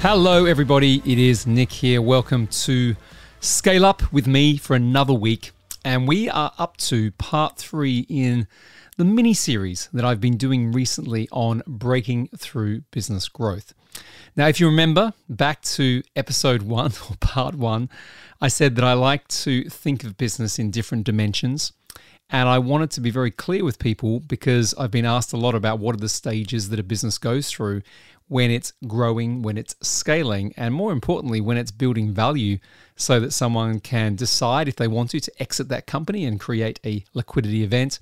Hello, 0.00 0.44
everybody. 0.44 1.02
It 1.04 1.18
is 1.18 1.44
Nick 1.44 1.72
here. 1.72 2.00
Welcome 2.00 2.46
to 2.46 2.94
Scale 3.40 3.84
Up 3.84 4.12
with 4.12 4.28
me 4.28 4.56
for 4.56 4.76
another 4.76 5.12
week. 5.12 5.50
And 5.84 6.06
we 6.06 6.30
are 6.30 6.52
up 6.56 6.76
to 6.76 7.10
part 7.12 7.56
three 7.56 8.06
in 8.08 8.46
the 8.96 9.04
mini 9.04 9.34
series 9.34 9.88
that 9.92 10.04
I've 10.04 10.20
been 10.20 10.36
doing 10.36 10.70
recently 10.70 11.28
on 11.32 11.64
breaking 11.66 12.28
through 12.28 12.82
business 12.92 13.28
growth. 13.28 13.74
Now, 14.36 14.46
if 14.46 14.60
you 14.60 14.66
remember 14.66 15.14
back 15.28 15.62
to 15.62 16.04
episode 16.14 16.62
one 16.62 16.92
or 17.10 17.16
part 17.18 17.56
one, 17.56 17.90
I 18.40 18.46
said 18.46 18.76
that 18.76 18.84
I 18.84 18.92
like 18.92 19.26
to 19.28 19.68
think 19.68 20.04
of 20.04 20.16
business 20.16 20.60
in 20.60 20.70
different 20.70 21.06
dimensions. 21.06 21.72
And 22.30 22.48
I 22.48 22.58
wanted 22.58 22.90
to 22.92 23.00
be 23.00 23.10
very 23.10 23.30
clear 23.30 23.64
with 23.64 23.78
people 23.78 24.20
because 24.20 24.74
I've 24.78 24.90
been 24.90 25.06
asked 25.06 25.32
a 25.32 25.38
lot 25.38 25.54
about 25.54 25.78
what 25.78 25.94
are 25.94 25.98
the 25.98 26.10
stages 26.10 26.68
that 26.68 26.78
a 26.78 26.82
business 26.82 27.18
goes 27.18 27.50
through 27.50 27.82
when 28.28 28.50
it's 28.50 28.72
growing, 28.86 29.42
when 29.42 29.58
it's 29.58 29.74
scaling, 29.82 30.52
and 30.56 30.74
more 30.74 30.92
importantly, 30.92 31.40
when 31.40 31.56
it's 31.56 31.70
building 31.70 32.12
value 32.12 32.58
so 32.94 33.18
that 33.20 33.32
someone 33.32 33.80
can 33.80 34.14
decide 34.14 34.68
if 34.68 34.76
they 34.76 34.88
want 34.88 35.10
to 35.10 35.20
to 35.20 35.42
exit 35.42 35.68
that 35.68 35.86
company 35.86 36.24
and 36.24 36.38
create 36.38 36.78
a 36.84 37.04
liquidity 37.14 37.64
event, 37.64 37.98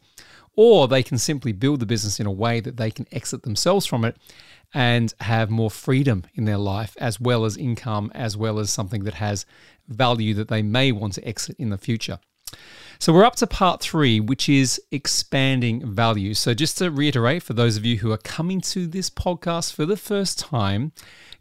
or 0.57 0.89
they 0.89 1.03
can 1.03 1.19
simply 1.19 1.53
build 1.53 1.81
the 1.81 1.87
business 1.87 2.19
in 2.19 2.27
a 2.27 2.33
way 2.33 2.61
that 2.61 2.77
they 2.77 2.91
can 2.91 3.07
exit 3.12 3.43
themselves 3.43 3.87
from 3.87 4.05
it 4.05 4.17
and 4.75 5.15
have 5.20 5.48
more 5.48 5.70
freedom 5.70 6.25
in 6.34 6.45
their 6.45 6.59
life, 6.59 6.97
as 6.98 7.20
well 7.20 7.45
as 7.45 7.56
income, 7.56 8.11
as 8.15 8.37
well 8.37 8.59
as 8.59 8.70
something 8.70 9.05
that 9.05 9.15
has 9.15 9.47
value 9.89 10.34
that 10.34 10.48
they 10.48 10.62
may 10.62 10.91
want 10.91 11.12
to 11.12 11.27
exit 11.27 11.56
in 11.59 11.70
the 11.70 11.79
future. 11.79 12.19
So 12.98 13.12
we're 13.12 13.25
up 13.25 13.36
to 13.36 13.47
part 13.47 13.83
three, 13.83 14.20
which 14.20 14.48
is 14.48 14.80
expanding 14.91 15.86
value. 15.92 16.33
So 16.33 16.55
just 16.55 16.78
to 16.78 16.91
reiterate, 16.91 17.42
for 17.42 17.53
those 17.53 17.77
of 17.77 17.84
you 17.84 17.98
who 17.98 18.11
are 18.11 18.19
coming 18.19 18.61
to 18.62 18.86
this 18.86 19.11
podcast 19.11 19.75
for 19.75 19.84
the 19.84 19.98
first 19.98 20.38
time, 20.38 20.92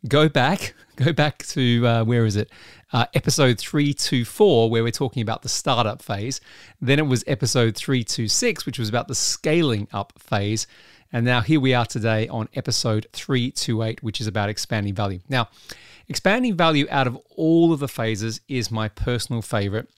go 0.07 0.27
back, 0.27 0.73
go 0.97 1.13
back 1.13 1.45
to 1.47 1.87
uh, 1.87 2.03
where 2.03 2.25
is 2.25 2.35
it? 2.35 2.51
Uh, 2.91 3.05
episode 3.13 3.57
324, 3.57 4.69
where 4.69 4.83
we're 4.83 4.91
talking 4.91 5.21
about 5.21 5.43
the 5.43 5.49
startup 5.49 6.01
phase. 6.01 6.41
Then 6.81 6.99
it 6.99 7.07
was 7.07 7.23
episode 7.25 7.75
326, 7.75 8.65
which 8.65 8.77
was 8.77 8.89
about 8.89 9.07
the 9.07 9.15
scaling 9.15 9.87
up 9.93 10.13
phase. 10.19 10.67
And 11.11 11.25
now 11.25 11.39
here 11.39 11.61
we 11.61 11.73
are 11.73 11.85
today 11.85 12.27
on 12.27 12.49
episode 12.53 13.07
328, 13.13 14.03
which 14.03 14.19
is 14.19 14.27
about 14.27 14.49
expanding 14.49 14.93
value. 14.93 15.21
Now, 15.29 15.47
expanding 16.09 16.57
value 16.57 16.87
out 16.89 17.07
of 17.07 17.17
all 17.29 17.71
of 17.71 17.79
the 17.79 17.87
phases 17.87 18.41
is 18.49 18.69
my 18.69 18.89
personal 18.89 19.41
favorite. 19.41 19.89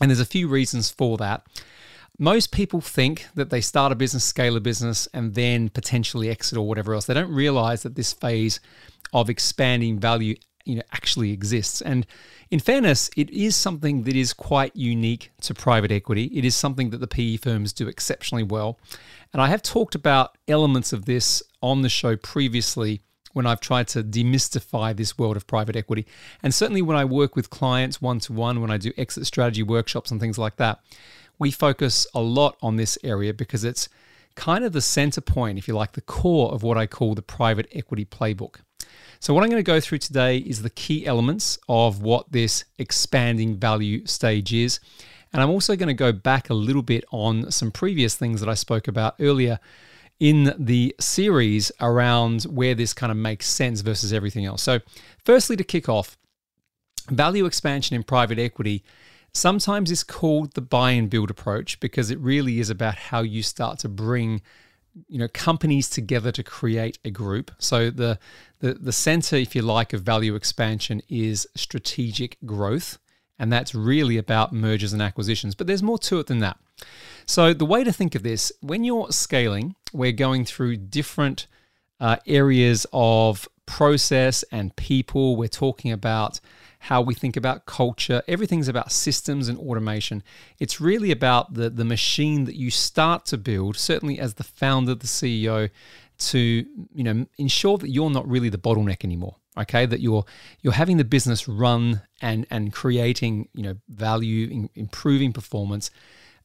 And 0.00 0.10
there's 0.10 0.20
a 0.20 0.26
few 0.26 0.48
reasons 0.48 0.90
for 0.90 1.16
that. 1.18 1.46
Most 2.18 2.52
people 2.52 2.80
think 2.80 3.26
that 3.34 3.50
they 3.50 3.60
start 3.60 3.90
a 3.90 3.96
business, 3.96 4.24
scale 4.24 4.56
a 4.56 4.60
business, 4.60 5.08
and 5.14 5.34
then 5.34 5.70
potentially 5.70 6.28
exit 6.28 6.58
or 6.58 6.66
whatever 6.66 6.94
else. 6.94 7.06
They 7.06 7.14
don't 7.14 7.32
realize 7.32 7.82
that 7.82 7.94
this 7.94 8.12
phase 8.12 8.60
of 9.12 9.28
expanding 9.28 9.98
value 9.98 10.36
you 10.64 10.76
know 10.76 10.82
actually 10.92 11.32
exists 11.32 11.80
and 11.82 12.06
in 12.50 12.60
fairness 12.60 13.10
it 13.16 13.28
is 13.30 13.56
something 13.56 14.04
that 14.04 14.14
is 14.14 14.32
quite 14.32 14.74
unique 14.76 15.32
to 15.40 15.52
private 15.54 15.90
equity 15.90 16.30
it 16.32 16.44
is 16.44 16.54
something 16.54 16.90
that 16.90 16.98
the 16.98 17.06
PE 17.08 17.36
firms 17.36 17.72
do 17.72 17.88
exceptionally 17.88 18.44
well 18.44 18.78
and 19.32 19.42
I 19.42 19.48
have 19.48 19.62
talked 19.62 19.94
about 19.94 20.38
elements 20.46 20.92
of 20.92 21.04
this 21.04 21.42
on 21.62 21.82
the 21.82 21.88
show 21.88 22.16
previously 22.16 23.00
when 23.32 23.46
I've 23.46 23.60
tried 23.60 23.88
to 23.88 24.02
demystify 24.02 24.96
this 24.96 25.18
world 25.18 25.36
of 25.36 25.46
private 25.46 25.76
equity. 25.76 26.06
And 26.42 26.54
certainly 26.54 26.82
when 26.82 26.96
I 26.96 27.04
work 27.04 27.36
with 27.36 27.50
clients 27.50 28.00
one 28.00 28.20
to 28.20 28.32
one, 28.32 28.60
when 28.60 28.70
I 28.70 28.76
do 28.76 28.92
exit 28.96 29.26
strategy 29.26 29.62
workshops 29.62 30.10
and 30.10 30.20
things 30.20 30.38
like 30.38 30.56
that, 30.56 30.80
we 31.38 31.50
focus 31.50 32.06
a 32.14 32.20
lot 32.20 32.56
on 32.62 32.76
this 32.76 32.98
area 33.02 33.34
because 33.34 33.64
it's 33.64 33.88
kind 34.34 34.64
of 34.64 34.72
the 34.72 34.80
center 34.80 35.20
point, 35.20 35.58
if 35.58 35.68
you 35.68 35.74
like, 35.74 35.92
the 35.92 36.00
core 36.00 36.52
of 36.52 36.62
what 36.62 36.78
I 36.78 36.86
call 36.86 37.14
the 37.14 37.22
private 37.22 37.68
equity 37.72 38.04
playbook. 38.04 38.56
So, 39.20 39.32
what 39.32 39.44
I'm 39.44 39.50
going 39.50 39.62
to 39.62 39.66
go 39.66 39.80
through 39.80 39.98
today 39.98 40.38
is 40.38 40.62
the 40.62 40.70
key 40.70 41.06
elements 41.06 41.58
of 41.68 42.02
what 42.02 42.32
this 42.32 42.64
expanding 42.78 43.56
value 43.56 44.06
stage 44.06 44.52
is. 44.52 44.80
And 45.32 45.40
I'm 45.40 45.50
also 45.50 45.76
going 45.76 45.88
to 45.88 45.94
go 45.94 46.12
back 46.12 46.50
a 46.50 46.54
little 46.54 46.82
bit 46.82 47.04
on 47.10 47.50
some 47.50 47.70
previous 47.70 48.16
things 48.16 48.40
that 48.40 48.48
I 48.48 48.54
spoke 48.54 48.88
about 48.88 49.14
earlier 49.18 49.60
in 50.22 50.54
the 50.56 50.94
series 51.00 51.72
around 51.80 52.44
where 52.44 52.76
this 52.76 52.94
kind 52.94 53.10
of 53.10 53.18
makes 53.18 53.48
sense 53.48 53.80
versus 53.80 54.12
everything 54.12 54.44
else. 54.44 54.62
So, 54.62 54.78
firstly, 55.24 55.56
to 55.56 55.64
kick 55.64 55.88
off, 55.88 56.16
value 57.10 57.44
expansion 57.44 57.96
in 57.96 58.04
private 58.04 58.38
equity 58.38 58.84
sometimes 59.32 59.90
is 59.90 60.04
called 60.04 60.54
the 60.54 60.60
buy 60.60 60.92
and 60.92 61.10
build 61.10 61.28
approach 61.28 61.80
because 61.80 62.12
it 62.12 62.20
really 62.20 62.60
is 62.60 62.70
about 62.70 62.94
how 62.94 63.22
you 63.22 63.42
start 63.42 63.80
to 63.80 63.88
bring 63.88 64.40
you 65.08 65.18
know 65.18 65.26
companies 65.26 65.90
together 65.90 66.30
to 66.30 66.44
create 66.44 67.00
a 67.04 67.10
group. 67.10 67.50
So 67.58 67.90
the 67.90 68.20
the, 68.60 68.74
the 68.74 68.92
center 68.92 69.34
if 69.34 69.56
you 69.56 69.62
like 69.62 69.92
of 69.92 70.02
value 70.02 70.36
expansion 70.36 71.02
is 71.08 71.48
strategic 71.56 72.36
growth 72.46 72.98
and 73.40 73.52
that's 73.52 73.74
really 73.74 74.18
about 74.18 74.52
mergers 74.52 74.92
and 74.92 75.02
acquisitions. 75.02 75.56
But 75.56 75.66
there's 75.66 75.82
more 75.82 75.98
to 75.98 76.20
it 76.20 76.28
than 76.28 76.38
that 76.38 76.58
so, 77.26 77.52
the 77.52 77.66
way 77.66 77.84
to 77.84 77.92
think 77.92 78.14
of 78.14 78.22
this 78.22 78.52
when 78.60 78.84
you're 78.84 79.10
scaling, 79.10 79.74
we're 79.92 80.12
going 80.12 80.44
through 80.44 80.76
different 80.76 81.46
uh, 82.00 82.16
areas 82.26 82.86
of 82.92 83.48
process 83.66 84.42
and 84.50 84.74
people. 84.76 85.36
We're 85.36 85.48
talking 85.48 85.92
about 85.92 86.40
how 86.80 87.00
we 87.00 87.14
think 87.14 87.36
about 87.36 87.64
culture. 87.64 88.22
Everything's 88.26 88.66
about 88.66 88.90
systems 88.90 89.48
and 89.48 89.56
automation. 89.58 90.22
It's 90.58 90.80
really 90.80 91.12
about 91.12 91.54
the, 91.54 91.70
the 91.70 91.84
machine 91.84 92.44
that 92.46 92.56
you 92.56 92.72
start 92.72 93.24
to 93.26 93.38
build, 93.38 93.76
certainly 93.76 94.18
as 94.18 94.34
the 94.34 94.42
founder, 94.42 94.96
the 94.96 95.06
CEO, 95.06 95.70
to 96.18 96.38
you 96.38 97.04
know 97.04 97.26
ensure 97.38 97.78
that 97.78 97.88
you're 97.88 98.10
not 98.10 98.28
really 98.28 98.48
the 98.48 98.58
bottleneck 98.58 99.04
anymore 99.04 99.36
okay 99.58 99.86
that 99.86 100.00
you're 100.00 100.24
you're 100.60 100.72
having 100.72 100.96
the 100.96 101.04
business 101.04 101.48
run 101.48 102.02
and 102.20 102.46
and 102.50 102.72
creating 102.72 103.48
you 103.54 103.62
know 103.62 103.74
value 103.88 104.68
improving 104.74 105.32
performance 105.32 105.90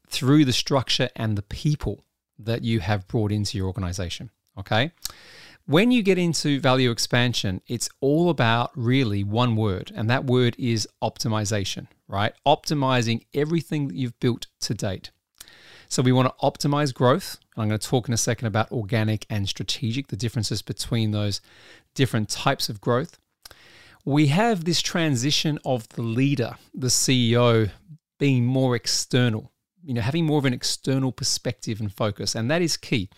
through 0.10 0.46
the 0.46 0.54
structure 0.54 1.10
and 1.16 1.38
the 1.38 1.42
people 1.42 2.04
that 2.40 2.64
you 2.64 2.80
have 2.80 3.08
brought 3.08 3.32
into 3.32 3.58
your 3.58 3.68
organization. 3.68 4.30
Okay. 4.58 4.92
When 5.66 5.92
you 5.92 6.02
get 6.02 6.18
into 6.18 6.62
value 6.62 6.92
expansion, 6.92 7.62
it's 7.68 7.90
all 8.00 8.30
about 8.30 8.72
really 8.76 9.24
one 9.24 9.58
word, 9.58 9.92
and 9.94 10.10
that 10.10 10.24
word 10.24 10.56
is 10.58 10.88
optimization, 11.04 11.88
right? 12.08 12.32
Optimizing 12.46 13.26
everything 13.34 13.90
that 13.90 13.98
you've 13.98 14.18
built 14.22 14.48
to 14.62 14.74
date. 14.74 15.12
So 15.90 16.02
we 16.02 16.14
want 16.14 16.30
to 16.30 16.46
optimize 16.46 16.94
growth. 16.94 17.38
I'm 17.58 17.68
going 17.68 17.80
to 17.80 17.88
talk 17.88 18.08
in 18.08 18.14
a 18.14 18.18
second 18.18 18.48
about 18.48 18.72
organic 18.72 19.26
and 19.30 19.48
strategic, 19.48 20.08
the 20.08 20.16
differences 20.16 20.62
between 20.62 21.12
those 21.12 21.42
different 21.96 22.30
types 22.30 22.70
of 22.70 22.80
growth. 22.80 23.18
We 24.06 24.28
have 24.28 24.64
this 24.64 24.82
transition 24.82 25.60
of 25.66 25.90
the 25.90 26.02
leader, 26.02 26.56
the 26.74 26.88
CEO, 26.88 27.72
being 28.20 28.46
more 28.46 28.74
external 28.76 29.52
you 29.88 29.94
know, 29.94 30.02
having 30.02 30.26
more 30.26 30.38
of 30.38 30.44
an 30.44 30.54
external 30.54 31.14
perspective 31.14 31.80
and 31.80 31.94
focus, 31.94 32.36
and 32.36 32.52
that 32.52 32.62
is 32.62 32.76
key. 32.76 33.10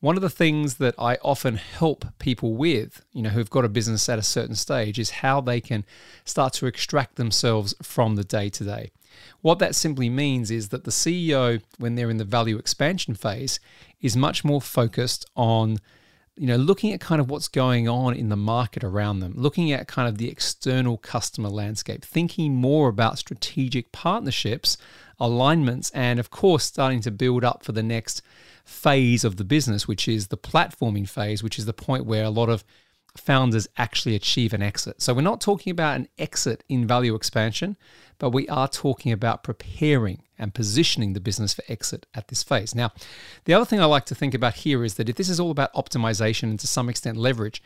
One 0.00 0.16
of 0.16 0.22
the 0.22 0.30
things 0.30 0.76
that 0.76 0.94
I 0.98 1.16
often 1.16 1.56
help 1.56 2.06
people 2.18 2.54
with, 2.54 3.04
you 3.12 3.20
know, 3.20 3.28
who've 3.28 3.50
got 3.50 3.66
a 3.66 3.68
business 3.68 4.08
at 4.08 4.18
a 4.18 4.22
certain 4.22 4.54
stage 4.54 4.98
is 4.98 5.10
how 5.10 5.42
they 5.42 5.60
can 5.60 5.84
start 6.24 6.54
to 6.54 6.66
extract 6.66 7.16
themselves 7.16 7.74
from 7.82 8.16
the 8.16 8.24
day 8.24 8.48
to 8.48 8.64
day. 8.64 8.90
What 9.42 9.58
that 9.58 9.74
simply 9.74 10.08
means 10.08 10.50
is 10.50 10.70
that 10.70 10.84
the 10.84 10.90
CEO, 10.90 11.60
when 11.76 11.94
they're 11.94 12.10
in 12.10 12.16
the 12.16 12.24
value 12.24 12.56
expansion 12.56 13.14
phase, 13.14 13.60
is 14.00 14.16
much 14.16 14.44
more 14.44 14.62
focused 14.62 15.26
on 15.36 15.76
you 16.38 16.46
know 16.46 16.56
looking 16.56 16.92
at 16.92 17.00
kind 17.00 17.20
of 17.20 17.30
what's 17.30 17.48
going 17.48 17.88
on 17.88 18.14
in 18.14 18.28
the 18.28 18.36
market 18.36 18.84
around 18.84 19.20
them 19.20 19.32
looking 19.36 19.72
at 19.72 19.88
kind 19.88 20.08
of 20.08 20.18
the 20.18 20.28
external 20.28 20.96
customer 20.96 21.48
landscape 21.48 22.04
thinking 22.04 22.54
more 22.54 22.88
about 22.88 23.18
strategic 23.18 23.92
partnerships 23.92 24.78
alignments, 25.20 25.90
and 25.90 26.18
of 26.18 26.30
course, 26.30 26.64
starting 26.64 27.00
to 27.02 27.10
build 27.10 27.44
up 27.44 27.64
for 27.64 27.72
the 27.72 27.82
next 27.82 28.22
phase 28.64 29.24
of 29.24 29.36
the 29.36 29.44
business, 29.44 29.88
which 29.88 30.06
is 30.06 30.28
the 30.28 30.36
platforming 30.36 31.08
phase, 31.08 31.42
which 31.42 31.58
is 31.58 31.66
the 31.66 31.72
point 31.72 32.04
where 32.04 32.24
a 32.24 32.30
lot 32.30 32.48
of 32.48 32.64
founders 33.18 33.68
actually 33.76 34.14
achieve 34.14 34.52
an 34.52 34.62
exit. 34.62 35.02
So 35.02 35.14
we're 35.14 35.20
not 35.22 35.40
talking 35.40 35.70
about 35.70 35.96
an 35.96 36.08
exit 36.18 36.64
in 36.68 36.86
value 36.86 37.14
expansion, 37.14 37.76
but 38.18 38.30
we 38.30 38.48
are 38.48 38.68
talking 38.68 39.12
about 39.12 39.42
preparing 39.42 40.22
and 40.38 40.54
positioning 40.54 41.12
the 41.12 41.20
business 41.20 41.54
for 41.54 41.62
exit 41.68 42.06
at 42.14 42.28
this 42.28 42.42
phase. 42.42 42.74
Now, 42.74 42.92
the 43.44 43.54
other 43.54 43.64
thing 43.64 43.80
I 43.80 43.86
like 43.86 44.06
to 44.06 44.14
think 44.14 44.34
about 44.34 44.54
here 44.54 44.84
is 44.84 44.94
that 44.94 45.08
if 45.08 45.16
this 45.16 45.28
is 45.28 45.40
all 45.40 45.50
about 45.50 45.72
optimization 45.74 46.44
and 46.44 46.60
to 46.60 46.66
some 46.66 46.88
extent 46.88 47.16
leverage, 47.16 47.62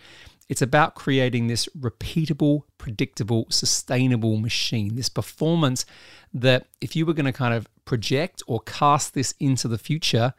it's 0.48 0.62
about 0.62 0.94
creating 0.94 1.46
this 1.46 1.66
repeatable, 1.78 2.62
predictable, 2.78 3.46
sustainable 3.48 4.36
machine, 4.38 4.96
this 4.96 5.08
performance 5.08 5.86
that 6.34 6.66
if 6.80 6.96
you 6.96 7.06
were 7.06 7.14
going 7.14 7.26
to 7.26 7.32
kind 7.32 7.54
of 7.54 7.68
project 7.84 8.42
or 8.46 8.60
cast 8.60 9.14
this 9.14 9.34
into 9.38 9.68
the 9.68 9.78
future, 9.78 10.34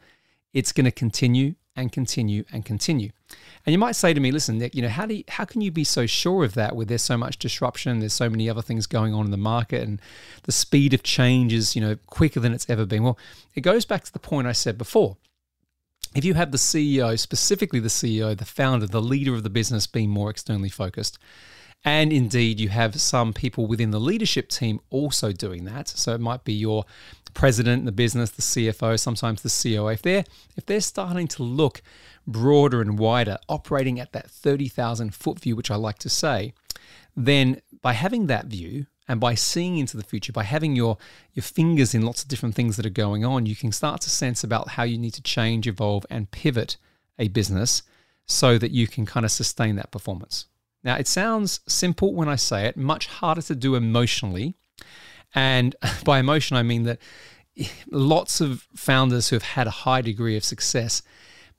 it's 0.52 0.72
going 0.72 0.84
to 0.84 0.92
continue 0.92 1.54
and 1.76 1.90
continue 1.92 2.44
and 2.52 2.64
continue. 2.64 3.10
And 3.66 3.72
you 3.72 3.78
might 3.78 3.96
say 3.96 4.14
to 4.14 4.20
me, 4.20 4.30
listen, 4.30 4.58
Nick, 4.58 4.74
you 4.74 4.82
know, 4.82 4.88
how 4.88 5.06
do 5.06 5.14
you, 5.14 5.24
how 5.28 5.44
can 5.44 5.60
you 5.60 5.70
be 5.70 5.84
so 5.84 6.06
sure 6.06 6.44
of 6.44 6.54
that 6.54 6.76
with 6.76 6.88
there's 6.88 7.02
so 7.02 7.16
much 7.16 7.38
disruption, 7.38 8.00
there's 8.00 8.12
so 8.12 8.30
many 8.30 8.48
other 8.48 8.62
things 8.62 8.86
going 8.86 9.14
on 9.14 9.24
in 9.24 9.30
the 9.30 9.36
market 9.36 9.82
and 9.82 10.00
the 10.44 10.52
speed 10.52 10.94
of 10.94 11.02
change 11.02 11.52
is, 11.52 11.74
you 11.74 11.80
know, 11.80 11.96
quicker 12.06 12.40
than 12.40 12.52
it's 12.52 12.68
ever 12.68 12.86
been. 12.86 13.02
Well, 13.02 13.18
it 13.54 13.62
goes 13.62 13.84
back 13.84 14.04
to 14.04 14.12
the 14.12 14.18
point 14.18 14.46
I 14.46 14.52
said 14.52 14.78
before. 14.78 15.16
If 16.14 16.24
you 16.24 16.34
have 16.34 16.52
the 16.52 16.58
CEO, 16.58 17.18
specifically 17.18 17.80
the 17.80 17.88
CEO, 17.88 18.36
the 18.36 18.44
founder, 18.44 18.86
the 18.86 19.02
leader 19.02 19.34
of 19.34 19.42
the 19.42 19.50
business 19.50 19.86
being 19.88 20.10
more 20.10 20.30
externally 20.30 20.68
focused, 20.68 21.18
And 21.84 22.12
indeed, 22.12 22.60
you 22.60 22.70
have 22.70 22.98
some 22.98 23.34
people 23.34 23.66
within 23.66 23.90
the 23.90 24.00
leadership 24.00 24.48
team 24.48 24.80
also 24.88 25.32
doing 25.32 25.64
that. 25.64 25.88
So 25.88 26.14
it 26.14 26.20
might 26.20 26.44
be 26.44 26.54
your 26.54 26.86
president 27.34 27.84
the 27.84 27.92
business, 27.92 28.30
the 28.30 28.42
CFO, 28.42 28.98
sometimes 28.98 29.42
the 29.42 29.48
CEO. 29.48 29.92
If 29.92 30.02
they're 30.02 30.24
if 30.56 30.64
they're 30.64 30.80
starting 30.80 31.28
to 31.28 31.42
look 31.42 31.82
broader 32.26 32.80
and 32.80 32.98
wider, 32.98 33.36
operating 33.48 34.00
at 34.00 34.12
that 34.12 34.30
30,000 34.30 35.14
foot 35.14 35.40
view, 35.40 35.56
which 35.56 35.70
I 35.70 35.74
like 35.74 35.98
to 35.98 36.08
say, 36.08 36.54
then 37.14 37.60
by 37.82 37.92
having 37.92 38.28
that 38.28 38.46
view 38.46 38.86
and 39.06 39.20
by 39.20 39.34
seeing 39.34 39.76
into 39.76 39.98
the 39.98 40.02
future, 40.02 40.32
by 40.32 40.44
having 40.44 40.74
your 40.74 40.96
your 41.34 41.42
fingers 41.42 41.94
in 41.94 42.02
lots 42.02 42.22
of 42.22 42.28
different 42.28 42.54
things 42.54 42.76
that 42.76 42.86
are 42.86 42.90
going 42.90 43.26
on, 43.26 43.44
you 43.44 43.56
can 43.56 43.72
start 43.72 44.00
to 44.02 44.10
sense 44.10 44.42
about 44.42 44.70
how 44.70 44.84
you 44.84 44.96
need 44.96 45.14
to 45.14 45.22
change, 45.22 45.68
evolve, 45.68 46.06
and 46.08 46.30
pivot 46.30 46.78
a 47.18 47.28
business 47.28 47.82
so 48.26 48.56
that 48.56 48.70
you 48.70 48.86
can 48.86 49.04
kind 49.04 49.26
of 49.26 49.30
sustain 49.30 49.76
that 49.76 49.90
performance. 49.90 50.46
Now, 50.84 50.96
it 50.96 51.08
sounds 51.08 51.60
simple 51.66 52.14
when 52.14 52.28
I 52.28 52.36
say 52.36 52.66
it, 52.66 52.76
much 52.76 53.06
harder 53.06 53.42
to 53.42 53.54
do 53.54 53.74
emotionally. 53.74 54.54
And 55.34 55.74
by 56.04 56.18
emotion, 56.18 56.56
I 56.56 56.62
mean 56.62 56.84
that 56.84 56.98
lots 57.90 58.40
of 58.40 58.66
founders 58.76 59.28
who 59.28 59.36
have 59.36 59.42
had 59.42 59.66
a 59.66 59.70
high 59.70 60.02
degree 60.02 60.36
of 60.36 60.44
success 60.44 61.02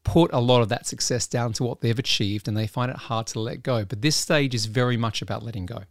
put 0.03 0.31
a 0.31 0.39
lot 0.39 0.61
of 0.61 0.69
that 0.69 0.85
success 0.85 1.25
down 1.25 1.51
to 1.53 1.63
what 1.63 1.81
they've 1.81 1.97
achieved 1.97 2.47
and 2.47 2.55
they 2.55 2.67
find 2.67 2.91
it 2.91 2.97
hard 2.97 3.25
to 3.27 3.39
let 3.39 3.63
go. 3.63 3.83
But 3.83 4.01
this 4.01 4.15
stage 4.15 4.53
is 4.53 4.67
very 4.67 4.97
much 4.97 5.21
about 5.21 5.43
letting 5.43 5.65
go. 5.65 5.83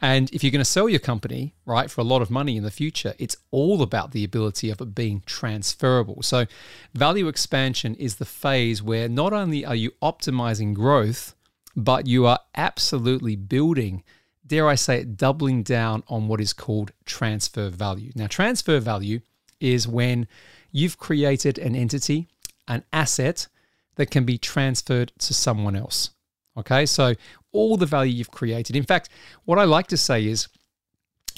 And 0.00 0.30
if 0.32 0.44
you're 0.44 0.52
going 0.52 0.60
to 0.60 0.64
sell 0.64 0.88
your 0.88 1.00
company, 1.00 1.54
right, 1.66 1.90
for 1.90 2.02
a 2.02 2.04
lot 2.04 2.22
of 2.22 2.30
money 2.30 2.56
in 2.56 2.62
the 2.62 2.70
future, 2.70 3.14
it's 3.18 3.36
all 3.50 3.82
about 3.82 4.12
the 4.12 4.22
ability 4.22 4.70
of 4.70 4.80
it 4.80 4.94
being 4.94 5.22
transferable. 5.26 6.22
So, 6.22 6.46
value 6.94 7.26
expansion 7.26 7.96
is 7.96 8.16
the 8.16 8.24
phase 8.24 8.80
where 8.80 9.08
not 9.08 9.32
only 9.32 9.64
are 9.64 9.74
you 9.74 9.92
optimizing 10.00 10.72
growth, 10.72 11.34
but 11.78 12.08
you 12.08 12.26
are 12.26 12.40
absolutely 12.56 13.36
building, 13.36 14.02
dare 14.44 14.68
I 14.68 14.74
say 14.74 14.98
it, 15.00 15.16
doubling 15.16 15.62
down 15.62 16.02
on 16.08 16.26
what 16.26 16.40
is 16.40 16.52
called 16.52 16.90
transfer 17.04 17.70
value. 17.70 18.10
Now, 18.16 18.26
transfer 18.26 18.80
value 18.80 19.20
is 19.60 19.86
when 19.86 20.26
you've 20.72 20.98
created 20.98 21.56
an 21.56 21.76
entity, 21.76 22.26
an 22.66 22.82
asset 22.92 23.46
that 23.94 24.10
can 24.10 24.24
be 24.24 24.38
transferred 24.38 25.12
to 25.20 25.32
someone 25.32 25.76
else. 25.76 26.10
Okay, 26.56 26.84
so 26.84 27.14
all 27.52 27.76
the 27.76 27.86
value 27.86 28.12
you've 28.12 28.32
created. 28.32 28.74
In 28.74 28.82
fact, 28.82 29.08
what 29.44 29.60
I 29.60 29.64
like 29.64 29.86
to 29.88 29.96
say 29.96 30.26
is 30.26 30.48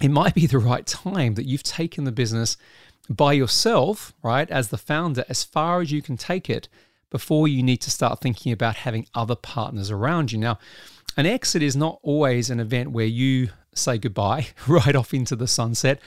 it 0.02 0.10
might 0.10 0.34
be 0.34 0.46
the 0.46 0.58
right 0.58 0.86
time 0.86 1.34
that 1.34 1.44
you've 1.44 1.62
taken 1.62 2.04
the 2.04 2.12
business 2.12 2.56
by 3.10 3.34
yourself, 3.34 4.14
right, 4.22 4.50
as 4.50 4.68
the 4.68 4.78
founder, 4.78 5.24
as 5.28 5.44
far 5.44 5.82
as 5.82 5.92
you 5.92 6.00
can 6.00 6.16
take 6.16 6.48
it 6.48 6.68
before 7.10 7.48
you 7.48 7.62
need 7.62 7.78
to 7.78 7.90
start 7.90 8.20
thinking 8.20 8.52
about 8.52 8.76
having 8.76 9.06
other 9.14 9.36
partners 9.36 9.90
around 9.90 10.32
you. 10.32 10.38
Now, 10.38 10.58
an 11.16 11.26
exit 11.26 11.62
is 11.62 11.76
not 11.76 11.98
always 12.02 12.50
an 12.50 12.60
event 12.60 12.92
where 12.92 13.06
you 13.06 13.50
say 13.74 13.98
goodbye 13.98 14.48
right 14.68 14.96
off 14.96 15.14
into 15.14 15.36
the 15.36 15.46
sunset, 15.46 16.00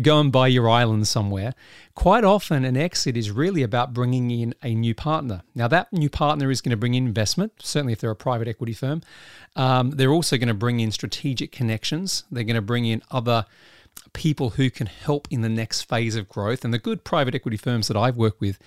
go 0.00 0.20
and 0.20 0.32
buy 0.32 0.48
your 0.48 0.68
island 0.68 1.06
somewhere. 1.08 1.54
Quite 1.94 2.24
often, 2.24 2.64
an 2.64 2.76
exit 2.76 3.16
is 3.16 3.30
really 3.30 3.62
about 3.62 3.92
bringing 3.92 4.30
in 4.30 4.54
a 4.62 4.74
new 4.74 4.94
partner. 4.94 5.42
Now, 5.54 5.68
that 5.68 5.92
new 5.92 6.08
partner 6.08 6.50
is 6.50 6.60
going 6.60 6.70
to 6.70 6.76
bring 6.76 6.94
in 6.94 7.06
investment, 7.06 7.52
certainly 7.60 7.92
if 7.92 8.00
they're 8.00 8.10
a 8.10 8.16
private 8.16 8.48
equity 8.48 8.72
firm. 8.72 9.02
Um, 9.56 9.90
they're 9.90 10.12
also 10.12 10.36
going 10.36 10.48
to 10.48 10.54
bring 10.54 10.80
in 10.80 10.92
strategic 10.92 11.52
connections, 11.52 12.24
they're 12.30 12.44
going 12.44 12.56
to 12.56 12.62
bring 12.62 12.84
in 12.84 13.02
other 13.10 13.46
people 14.12 14.50
who 14.50 14.70
can 14.70 14.86
help 14.86 15.28
in 15.30 15.42
the 15.42 15.48
next 15.48 15.82
phase 15.82 16.16
of 16.16 16.28
growth. 16.28 16.64
And 16.64 16.72
the 16.72 16.78
good 16.78 17.04
private 17.04 17.34
equity 17.34 17.56
firms 17.56 17.88
that 17.88 17.96
I've 17.96 18.16
worked 18.16 18.40
with, 18.40 18.58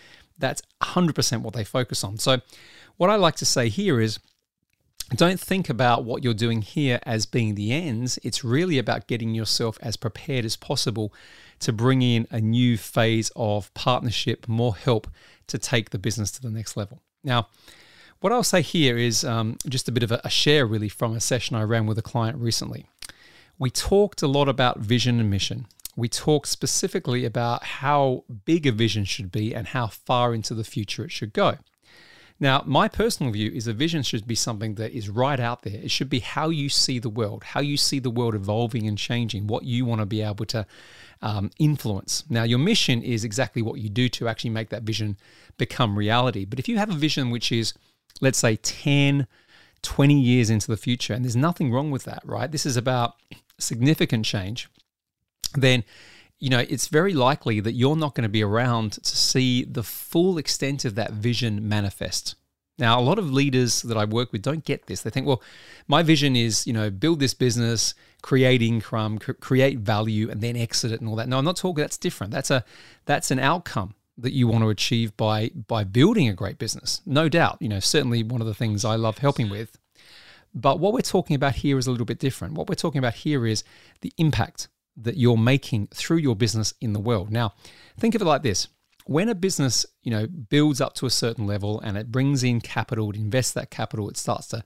that's 0.41 0.61
100% 0.81 1.41
what 1.41 1.53
they 1.53 1.63
focus 1.63 2.03
on. 2.03 2.17
So, 2.17 2.39
what 2.97 3.09
I 3.09 3.15
like 3.15 3.35
to 3.37 3.45
say 3.45 3.69
here 3.69 3.99
is, 4.01 4.19
don't 5.15 5.39
think 5.39 5.69
about 5.69 6.05
what 6.05 6.23
you're 6.23 6.33
doing 6.33 6.61
here 6.61 6.99
as 7.03 7.25
being 7.25 7.55
the 7.55 7.73
ends. 7.73 8.17
It's 8.23 8.43
really 8.43 8.77
about 8.77 9.07
getting 9.07 9.33
yourself 9.33 9.77
as 9.81 9.97
prepared 9.97 10.45
as 10.45 10.55
possible 10.55 11.13
to 11.59 11.73
bring 11.73 12.01
in 12.01 12.27
a 12.31 12.39
new 12.39 12.77
phase 12.77 13.31
of 13.35 13.73
partnership, 13.73 14.47
more 14.47 14.75
help 14.75 15.07
to 15.47 15.57
take 15.57 15.89
the 15.89 15.99
business 15.99 16.31
to 16.31 16.41
the 16.41 16.49
next 16.49 16.77
level. 16.77 17.01
Now, 17.23 17.49
what 18.21 18.31
I'll 18.31 18.43
say 18.43 18.61
here 18.61 18.97
is 18.97 19.25
um, 19.25 19.57
just 19.67 19.89
a 19.89 19.91
bit 19.91 20.03
of 20.03 20.11
a, 20.11 20.21
a 20.23 20.29
share, 20.29 20.65
really, 20.65 20.89
from 20.89 21.13
a 21.13 21.19
session 21.19 21.55
I 21.55 21.63
ran 21.63 21.87
with 21.87 21.97
a 21.97 22.03
client 22.03 22.37
recently. 22.37 22.85
We 23.59 23.69
talked 23.69 24.21
a 24.21 24.27
lot 24.27 24.47
about 24.47 24.79
vision 24.79 25.19
and 25.19 25.29
mission. 25.29 25.67
We 26.01 26.09
talk 26.09 26.47
specifically 26.47 27.25
about 27.25 27.63
how 27.63 28.23
big 28.45 28.65
a 28.65 28.71
vision 28.71 29.05
should 29.05 29.31
be 29.31 29.53
and 29.53 29.67
how 29.67 29.85
far 29.85 30.33
into 30.33 30.55
the 30.55 30.63
future 30.63 31.05
it 31.05 31.11
should 31.11 31.31
go. 31.31 31.59
Now, 32.39 32.63
my 32.65 32.87
personal 32.87 33.31
view 33.31 33.51
is 33.51 33.67
a 33.67 33.73
vision 33.73 34.01
should 34.01 34.25
be 34.25 34.33
something 34.33 34.73
that 34.75 34.97
is 34.97 35.09
right 35.09 35.39
out 35.39 35.61
there. 35.61 35.75
It 35.75 35.91
should 35.91 36.09
be 36.09 36.17
how 36.17 36.49
you 36.49 36.69
see 36.69 36.97
the 36.97 37.07
world, 37.07 37.43
how 37.43 37.59
you 37.59 37.77
see 37.77 37.99
the 37.99 38.09
world 38.09 38.33
evolving 38.33 38.87
and 38.87 38.97
changing, 38.97 39.45
what 39.45 39.63
you 39.63 39.85
want 39.85 40.01
to 40.01 40.07
be 40.07 40.23
able 40.23 40.45
to 40.45 40.65
um, 41.21 41.51
influence. 41.59 42.23
Now, 42.31 42.45
your 42.45 42.57
mission 42.57 43.03
is 43.03 43.23
exactly 43.23 43.61
what 43.61 43.79
you 43.79 43.87
do 43.87 44.09
to 44.09 44.27
actually 44.27 44.49
make 44.49 44.69
that 44.69 44.81
vision 44.81 45.17
become 45.59 45.95
reality. 45.95 46.45
But 46.45 46.57
if 46.57 46.67
you 46.67 46.79
have 46.79 46.89
a 46.89 46.95
vision 46.95 47.29
which 47.29 47.51
is, 47.51 47.75
let's 48.21 48.39
say, 48.39 48.55
10, 48.55 49.27
20 49.83 50.19
years 50.19 50.49
into 50.49 50.65
the 50.65 50.77
future, 50.77 51.13
and 51.13 51.23
there's 51.23 51.35
nothing 51.35 51.71
wrong 51.71 51.91
with 51.91 52.05
that, 52.05 52.23
right? 52.25 52.51
This 52.51 52.65
is 52.65 52.75
about 52.75 53.17
significant 53.59 54.25
change, 54.25 54.67
then 55.53 55.83
you 56.41 56.49
know, 56.49 56.65
it's 56.67 56.87
very 56.87 57.13
likely 57.13 57.59
that 57.59 57.73
you're 57.73 57.95
not 57.95 58.15
going 58.15 58.23
to 58.23 58.29
be 58.29 58.43
around 58.43 58.93
to 58.93 59.15
see 59.15 59.63
the 59.63 59.83
full 59.83 60.39
extent 60.39 60.83
of 60.85 60.95
that 60.95 61.11
vision 61.11 61.69
manifest. 61.69 62.35
Now, 62.79 62.99
a 62.99 63.01
lot 63.01 63.19
of 63.19 63.31
leaders 63.31 63.83
that 63.83 63.95
I 63.95 64.05
work 64.05 64.31
with 64.31 64.41
don't 64.41 64.65
get 64.65 64.87
this. 64.87 65.03
They 65.03 65.11
think, 65.11 65.27
well, 65.27 65.43
my 65.87 66.01
vision 66.01 66.35
is, 66.35 66.65
you 66.65 66.73
know, 66.73 66.89
build 66.89 67.19
this 67.19 67.35
business, 67.35 67.93
create 68.23 68.63
income, 68.63 69.19
create 69.19 69.77
value, 69.77 70.31
and 70.31 70.41
then 70.41 70.57
exit 70.57 70.91
it 70.91 70.99
and 70.99 71.07
all 71.07 71.15
that. 71.17 71.29
No, 71.29 71.37
I'm 71.37 71.45
not 71.45 71.57
talking. 71.57 71.83
That's 71.83 71.97
different. 71.97 72.33
That's 72.33 72.49
a 72.49 72.65
that's 73.05 73.29
an 73.29 73.37
outcome 73.37 73.93
that 74.17 74.33
you 74.33 74.47
want 74.47 74.63
to 74.63 74.69
achieve 74.69 75.15
by 75.15 75.49
by 75.49 75.83
building 75.83 76.27
a 76.27 76.33
great 76.33 76.57
business. 76.57 77.01
No 77.05 77.29
doubt. 77.29 77.57
You 77.59 77.69
know, 77.69 77.79
certainly 77.79 78.23
one 78.23 78.41
of 78.41 78.47
the 78.47 78.55
things 78.55 78.83
I 78.83 78.95
love 78.95 79.19
helping 79.19 79.49
with. 79.49 79.77
But 80.55 80.79
what 80.79 80.91
we're 80.91 81.01
talking 81.01 81.35
about 81.35 81.55
here 81.55 81.77
is 81.77 81.85
a 81.85 81.91
little 81.91 82.05
bit 82.05 82.19
different. 82.19 82.55
What 82.55 82.67
we're 82.67 82.75
talking 82.75 82.99
about 82.99 83.13
here 83.13 83.45
is 83.45 83.63
the 84.01 84.11
impact 84.17 84.69
that 84.97 85.17
you're 85.17 85.37
making 85.37 85.87
through 85.87 86.17
your 86.17 86.35
business 86.35 86.73
in 86.81 86.93
the 86.93 86.99
world. 86.99 87.31
Now, 87.31 87.53
think 87.97 88.15
of 88.15 88.21
it 88.21 88.25
like 88.25 88.43
this. 88.43 88.67
When 89.05 89.29
a 89.29 89.35
business, 89.35 89.85
you 90.03 90.11
know, 90.11 90.27
builds 90.27 90.79
up 90.79 90.93
to 90.95 91.05
a 91.05 91.09
certain 91.09 91.47
level 91.47 91.79
and 91.81 91.97
it 91.97 92.11
brings 92.11 92.43
in 92.43 92.61
capital, 92.61 93.09
it 93.09 93.15
invests 93.15 93.53
that 93.53 93.71
capital, 93.71 94.09
it 94.09 94.17
starts 94.17 94.47
to 94.47 94.63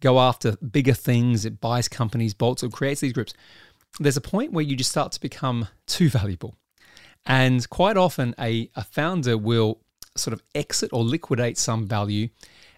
go 0.00 0.20
after 0.20 0.56
bigger 0.56 0.94
things, 0.94 1.44
it 1.44 1.60
buys 1.60 1.88
companies, 1.88 2.34
bolts, 2.34 2.62
it 2.62 2.72
creates 2.72 3.00
these 3.00 3.12
groups. 3.12 3.34
There's 3.98 4.16
a 4.16 4.22
point 4.22 4.52
where 4.52 4.64
you 4.64 4.76
just 4.76 4.90
start 4.90 5.12
to 5.12 5.20
become 5.20 5.68
too 5.86 6.08
valuable. 6.08 6.56
And 7.26 7.68
quite 7.70 7.96
often 7.96 8.34
a, 8.38 8.70
a 8.74 8.84
founder 8.84 9.38
will 9.38 9.80
sort 10.16 10.32
of 10.32 10.42
exit 10.54 10.90
or 10.92 11.04
liquidate 11.04 11.56
some 11.56 11.86
value, 11.86 12.28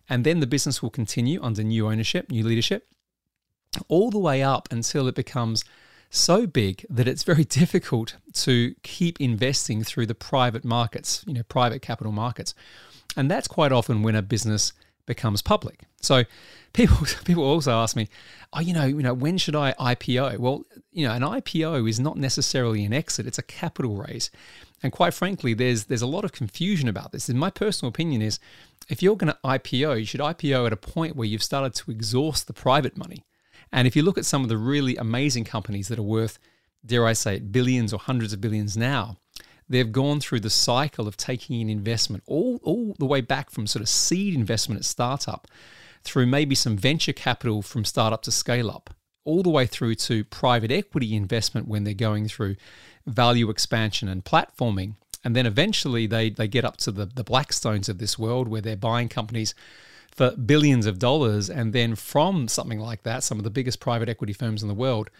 and 0.08 0.24
then 0.24 0.40
the 0.40 0.46
business 0.46 0.82
will 0.82 0.90
continue 0.90 1.42
under 1.42 1.62
new 1.62 1.86
ownership, 1.86 2.30
new 2.30 2.44
leadership, 2.44 2.86
all 3.88 4.10
the 4.10 4.18
way 4.18 4.42
up 4.42 4.68
until 4.70 5.08
it 5.08 5.14
becomes 5.14 5.64
so 6.14 6.46
big 6.46 6.86
that 6.88 7.08
it's 7.08 7.22
very 7.22 7.44
difficult 7.60 8.16
to 8.32 8.74
keep 8.82 9.20
investing 9.20 9.84
through 9.84 10.06
the 10.06 10.14
private 10.14 10.64
markets, 10.64 11.24
you 11.26 11.34
know, 11.34 11.42
private 11.44 11.82
capital 11.82 12.12
markets. 12.12 12.54
And 13.16 13.30
that's 13.30 13.48
quite 13.48 13.72
often 13.72 14.02
when 14.02 14.14
a 14.14 14.22
business 14.22 14.72
becomes 15.06 15.42
public. 15.42 15.82
So 16.00 16.24
people 16.72 17.06
people 17.24 17.44
also 17.44 17.72
ask 17.72 17.96
me, 17.96 18.08
"Oh, 18.52 18.60
you 18.60 18.72
know, 18.72 18.84
you 18.84 19.02
know, 19.02 19.14
when 19.14 19.38
should 19.38 19.56
I 19.56 19.72
IPO?" 19.72 20.38
Well, 20.38 20.64
you 20.92 21.06
know, 21.06 21.14
an 21.14 21.22
IPO 21.22 21.88
is 21.88 22.00
not 22.00 22.16
necessarily 22.16 22.84
an 22.84 22.92
exit, 22.92 23.26
it's 23.26 23.38
a 23.38 23.42
capital 23.42 23.96
raise. 23.96 24.30
And 24.82 24.92
quite 24.92 25.14
frankly, 25.14 25.54
there's 25.54 25.84
there's 25.84 26.02
a 26.02 26.06
lot 26.06 26.24
of 26.24 26.32
confusion 26.32 26.88
about 26.88 27.12
this. 27.12 27.28
And 27.28 27.38
my 27.38 27.50
personal 27.50 27.90
opinion 27.90 28.22
is 28.22 28.38
if 28.88 29.02
you're 29.02 29.16
going 29.16 29.32
to 29.32 29.38
IPO, 29.44 30.00
you 30.00 30.06
should 30.06 30.20
IPO 30.20 30.66
at 30.66 30.72
a 30.72 30.76
point 30.76 31.16
where 31.16 31.26
you've 31.26 31.42
started 31.42 31.74
to 31.74 31.90
exhaust 31.90 32.46
the 32.46 32.52
private 32.52 32.96
money. 32.96 33.24
And 33.74 33.88
if 33.88 33.96
you 33.96 34.04
look 34.04 34.16
at 34.16 34.24
some 34.24 34.44
of 34.44 34.48
the 34.48 34.56
really 34.56 34.96
amazing 34.96 35.42
companies 35.42 35.88
that 35.88 35.98
are 35.98 36.02
worth, 36.02 36.38
dare 36.86 37.04
I 37.04 37.12
say 37.12 37.36
it, 37.36 37.50
billions 37.50 37.92
or 37.92 37.98
hundreds 37.98 38.32
of 38.32 38.40
billions 38.40 38.76
now, 38.76 39.16
they've 39.68 39.90
gone 39.90 40.20
through 40.20 40.40
the 40.40 40.48
cycle 40.48 41.08
of 41.08 41.16
taking 41.16 41.60
in 41.60 41.68
investment 41.68 42.22
all, 42.24 42.60
all 42.62 42.94
the 43.00 43.04
way 43.04 43.20
back 43.20 43.50
from 43.50 43.66
sort 43.66 43.82
of 43.82 43.88
seed 43.88 44.32
investment 44.32 44.78
at 44.78 44.84
startup 44.84 45.48
through 46.04 46.26
maybe 46.26 46.54
some 46.54 46.76
venture 46.76 47.12
capital 47.12 47.62
from 47.62 47.84
startup 47.84 48.22
to 48.22 48.30
scale 48.30 48.70
up, 48.70 48.90
all 49.24 49.42
the 49.42 49.50
way 49.50 49.66
through 49.66 49.96
to 49.96 50.22
private 50.22 50.70
equity 50.70 51.16
investment 51.16 51.66
when 51.66 51.82
they're 51.82 51.94
going 51.94 52.28
through 52.28 52.54
value 53.06 53.50
expansion 53.50 54.08
and 54.08 54.24
platforming. 54.24 54.94
And 55.24 55.34
then 55.34 55.46
eventually 55.46 56.06
they, 56.06 56.30
they 56.30 56.46
get 56.46 56.64
up 56.64 56.76
to 56.76 56.92
the, 56.92 57.06
the 57.06 57.24
Blackstones 57.24 57.88
of 57.88 57.98
this 57.98 58.16
world 58.16 58.46
where 58.46 58.60
they're 58.60 58.76
buying 58.76 59.08
companies 59.08 59.52
for 60.14 60.30
billions 60.32 60.86
of 60.86 60.98
dollars. 60.98 61.50
And 61.50 61.72
then 61.72 61.94
from 61.94 62.48
something 62.48 62.78
like 62.78 63.02
that, 63.02 63.22
some 63.22 63.38
of 63.38 63.44
the 63.44 63.50
biggest 63.50 63.80
private 63.80 64.08
equity 64.08 64.32
firms 64.32 64.62
in 64.62 64.68
the 64.68 64.74
world, 64.74 65.10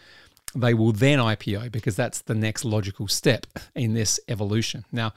they 0.55 0.73
will 0.73 0.93
then 0.93 1.19
IPO 1.19 1.71
because 1.71 1.95
that's 1.95 2.21
the 2.21 2.35
next 2.35 2.65
logical 2.65 3.07
step 3.07 3.45
in 3.75 3.93
this 3.93 4.19
evolution. 4.27 4.85
Now, 4.91 5.13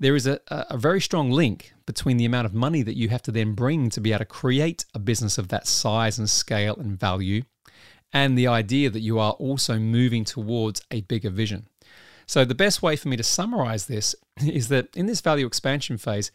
there 0.00 0.16
is 0.16 0.26
a, 0.26 0.40
a 0.48 0.78
very 0.78 1.00
strong 1.00 1.30
link 1.30 1.74
between 1.84 2.16
the 2.16 2.24
amount 2.24 2.46
of 2.46 2.54
money 2.54 2.82
that 2.82 2.96
you 2.96 3.08
have 3.08 3.22
to 3.22 3.32
then 3.32 3.52
bring 3.52 3.90
to 3.90 4.00
be 4.00 4.12
able 4.12 4.20
to 4.20 4.24
create 4.24 4.84
a 4.94 4.98
business 4.98 5.38
of 5.38 5.48
that 5.48 5.66
size 5.66 6.18
and 6.18 6.30
scale 6.30 6.76
and 6.76 6.98
value 6.98 7.42
and 8.12 8.38
the 8.38 8.46
idea 8.46 8.90
that 8.90 9.00
you 9.00 9.18
are 9.18 9.32
also 9.32 9.78
moving 9.78 10.24
towards 10.24 10.80
a 10.90 11.02
bigger 11.02 11.30
vision. 11.30 11.68
So, 12.26 12.44
the 12.44 12.54
best 12.54 12.82
way 12.82 12.96
for 12.96 13.08
me 13.08 13.16
to 13.16 13.22
summarize 13.22 13.86
this 13.86 14.14
is 14.40 14.68
that 14.68 14.94
in 14.96 15.06
this 15.06 15.20
value 15.20 15.46
expansion 15.46 15.98
phase, 15.98 16.30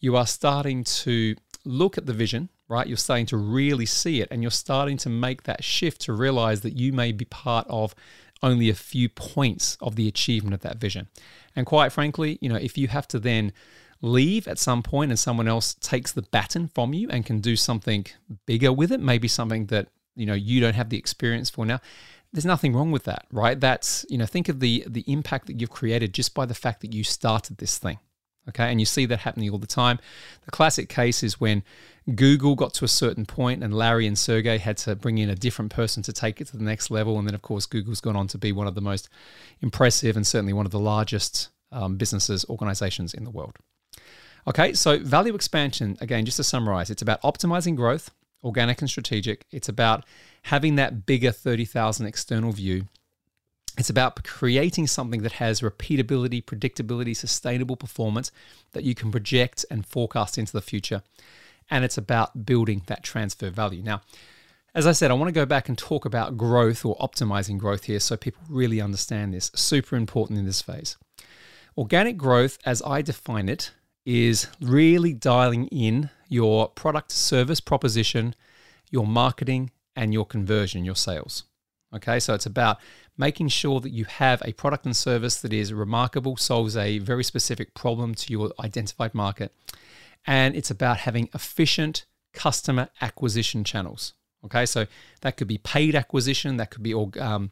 you 0.00 0.16
are 0.16 0.26
starting 0.26 0.82
to 0.84 1.36
look 1.64 1.98
at 1.98 2.06
the 2.06 2.12
vision, 2.12 2.48
right? 2.68 2.86
You're 2.86 2.96
starting 2.96 3.26
to 3.26 3.36
really 3.36 3.86
see 3.86 4.20
it, 4.20 4.28
and 4.30 4.42
you're 4.42 4.50
starting 4.50 4.96
to 4.98 5.08
make 5.08 5.44
that 5.44 5.64
shift 5.64 6.00
to 6.02 6.12
realize 6.12 6.60
that 6.62 6.76
you 6.76 6.92
may 6.92 7.12
be 7.12 7.24
part 7.24 7.66
of 7.68 7.94
only 8.42 8.68
a 8.68 8.74
few 8.74 9.08
points 9.08 9.76
of 9.80 9.96
the 9.96 10.08
achievement 10.08 10.54
of 10.54 10.60
that 10.60 10.78
vision. 10.78 11.08
And 11.54 11.64
quite 11.64 11.92
frankly, 11.92 12.38
you 12.40 12.48
know, 12.48 12.56
if 12.56 12.76
you 12.76 12.88
have 12.88 13.06
to 13.08 13.20
then 13.20 13.52
leave 14.00 14.48
at 14.48 14.58
some 14.58 14.82
point 14.82 15.12
and 15.12 15.18
someone 15.18 15.46
else 15.46 15.74
takes 15.74 16.10
the 16.12 16.22
baton 16.22 16.68
from 16.68 16.92
you 16.92 17.08
and 17.08 17.24
can 17.24 17.40
do 17.40 17.54
something 17.54 18.04
bigger 18.46 18.72
with 18.72 18.90
it, 18.90 19.00
maybe 19.00 19.28
something 19.28 19.66
that, 19.66 19.88
you 20.16 20.26
know, 20.26 20.34
you 20.34 20.60
don't 20.60 20.74
have 20.74 20.90
the 20.90 20.98
experience 20.98 21.50
for 21.50 21.64
now, 21.64 21.80
there's 22.32 22.44
nothing 22.44 22.74
wrong 22.74 22.90
with 22.90 23.04
that, 23.04 23.26
right? 23.30 23.60
That's, 23.60 24.04
you 24.08 24.18
know, 24.18 24.26
think 24.26 24.48
of 24.48 24.58
the 24.58 24.84
the 24.88 25.04
impact 25.06 25.46
that 25.46 25.60
you've 25.60 25.70
created 25.70 26.14
just 26.14 26.34
by 26.34 26.46
the 26.46 26.54
fact 26.54 26.80
that 26.80 26.94
you 26.94 27.04
started 27.04 27.58
this 27.58 27.78
thing. 27.78 27.98
Okay, 28.48 28.70
and 28.70 28.80
you 28.80 28.86
see 28.86 29.06
that 29.06 29.20
happening 29.20 29.50
all 29.50 29.58
the 29.58 29.66
time. 29.66 30.00
The 30.44 30.50
classic 30.50 30.88
case 30.88 31.22
is 31.22 31.40
when 31.40 31.62
Google 32.14 32.56
got 32.56 32.74
to 32.74 32.84
a 32.84 32.88
certain 32.88 33.24
point 33.24 33.62
and 33.62 33.72
Larry 33.72 34.06
and 34.06 34.18
Sergey 34.18 34.58
had 34.58 34.76
to 34.78 34.96
bring 34.96 35.18
in 35.18 35.30
a 35.30 35.36
different 35.36 35.70
person 35.70 36.02
to 36.02 36.12
take 36.12 36.40
it 36.40 36.48
to 36.48 36.56
the 36.56 36.64
next 36.64 36.90
level. 36.90 37.18
And 37.18 37.28
then, 37.28 37.34
of 37.34 37.42
course, 37.42 37.66
Google's 37.66 38.00
gone 38.00 38.16
on 38.16 38.26
to 38.28 38.38
be 38.38 38.50
one 38.50 38.66
of 38.66 38.74
the 38.74 38.80
most 38.80 39.08
impressive 39.60 40.16
and 40.16 40.26
certainly 40.26 40.52
one 40.52 40.66
of 40.66 40.72
the 40.72 40.80
largest 40.80 41.50
um, 41.70 41.96
businesses, 41.96 42.44
organizations 42.48 43.14
in 43.14 43.22
the 43.22 43.30
world. 43.30 43.56
Okay, 44.48 44.72
so 44.72 44.98
value 44.98 45.36
expansion, 45.36 45.96
again, 46.00 46.24
just 46.24 46.36
to 46.38 46.44
summarize, 46.44 46.90
it's 46.90 47.02
about 47.02 47.22
optimizing 47.22 47.76
growth, 47.76 48.10
organic 48.42 48.80
and 48.80 48.90
strategic. 48.90 49.46
It's 49.52 49.68
about 49.68 50.04
having 50.42 50.74
that 50.76 51.06
bigger 51.06 51.30
30,000 51.30 52.06
external 52.06 52.50
view 52.50 52.88
it's 53.78 53.90
about 53.90 54.22
creating 54.24 54.86
something 54.86 55.22
that 55.22 55.32
has 55.32 55.60
repeatability, 55.60 56.44
predictability, 56.44 57.16
sustainable 57.16 57.76
performance 57.76 58.30
that 58.72 58.84
you 58.84 58.94
can 58.94 59.10
project 59.10 59.64
and 59.70 59.86
forecast 59.86 60.36
into 60.36 60.52
the 60.52 60.60
future. 60.60 61.02
And 61.70 61.84
it's 61.84 61.96
about 61.96 62.44
building 62.44 62.82
that 62.86 63.02
transfer 63.02 63.50
value. 63.50 63.82
Now, 63.82 64.02
as 64.74 64.86
I 64.86 64.92
said, 64.92 65.10
I 65.10 65.14
want 65.14 65.28
to 65.28 65.32
go 65.32 65.46
back 65.46 65.68
and 65.68 65.76
talk 65.76 66.04
about 66.04 66.36
growth 66.36 66.84
or 66.84 66.96
optimizing 66.96 67.58
growth 67.58 67.84
here 67.84 68.00
so 68.00 68.16
people 68.16 68.42
really 68.48 68.80
understand 68.80 69.34
this. 69.34 69.50
Super 69.54 69.96
important 69.96 70.38
in 70.38 70.46
this 70.46 70.62
phase. 70.62 70.96
Organic 71.76 72.16
growth, 72.16 72.58
as 72.64 72.82
I 72.82 73.02
define 73.02 73.48
it, 73.48 73.72
is 74.04 74.48
really 74.60 75.12
dialing 75.12 75.66
in 75.68 76.10
your 76.28 76.68
product 76.68 77.12
service 77.12 77.60
proposition, 77.60 78.34
your 78.90 79.06
marketing, 79.06 79.70
and 79.94 80.12
your 80.12 80.26
conversion, 80.26 80.84
your 80.84 80.96
sales. 80.96 81.44
Okay, 81.94 82.18
so 82.18 82.32
it's 82.32 82.46
about 82.46 82.78
making 83.16 83.48
sure 83.48 83.80
that 83.80 83.90
you 83.90 84.04
have 84.04 84.42
a 84.44 84.52
product 84.52 84.86
and 84.86 84.96
service 84.96 85.40
that 85.40 85.52
is 85.52 85.72
remarkable, 85.72 86.36
solves 86.36 86.76
a 86.76 86.98
very 86.98 87.24
specific 87.24 87.74
problem 87.74 88.14
to 88.14 88.32
your 88.32 88.52
identified 88.60 89.14
market, 89.14 89.54
and 90.26 90.56
it's 90.56 90.70
about 90.70 90.98
having 90.98 91.28
efficient 91.34 92.06
customer 92.32 92.88
acquisition 93.00 93.64
channels. 93.64 94.14
Okay, 94.44 94.66
so 94.66 94.86
that 95.20 95.36
could 95.36 95.48
be 95.48 95.58
paid 95.58 95.94
acquisition, 95.94 96.56
that 96.56 96.70
could 96.70 96.82
be 96.82 96.94
um, 96.94 97.50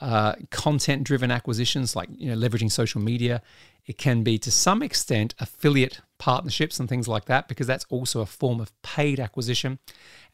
uh, 0.00 0.34
content-driven 0.50 1.30
acquisitions, 1.30 1.96
like 1.96 2.08
you 2.10 2.28
know 2.28 2.36
leveraging 2.36 2.70
social 2.70 3.00
media. 3.00 3.40
It 3.86 3.96
can 3.96 4.22
be 4.22 4.36
to 4.38 4.50
some 4.50 4.82
extent 4.82 5.34
affiliate 5.38 6.00
partnerships 6.18 6.78
and 6.78 6.88
things 6.88 7.08
like 7.08 7.24
that, 7.24 7.48
because 7.48 7.66
that's 7.66 7.86
also 7.88 8.20
a 8.20 8.26
form 8.26 8.60
of 8.60 8.70
paid 8.82 9.18
acquisition, 9.18 9.78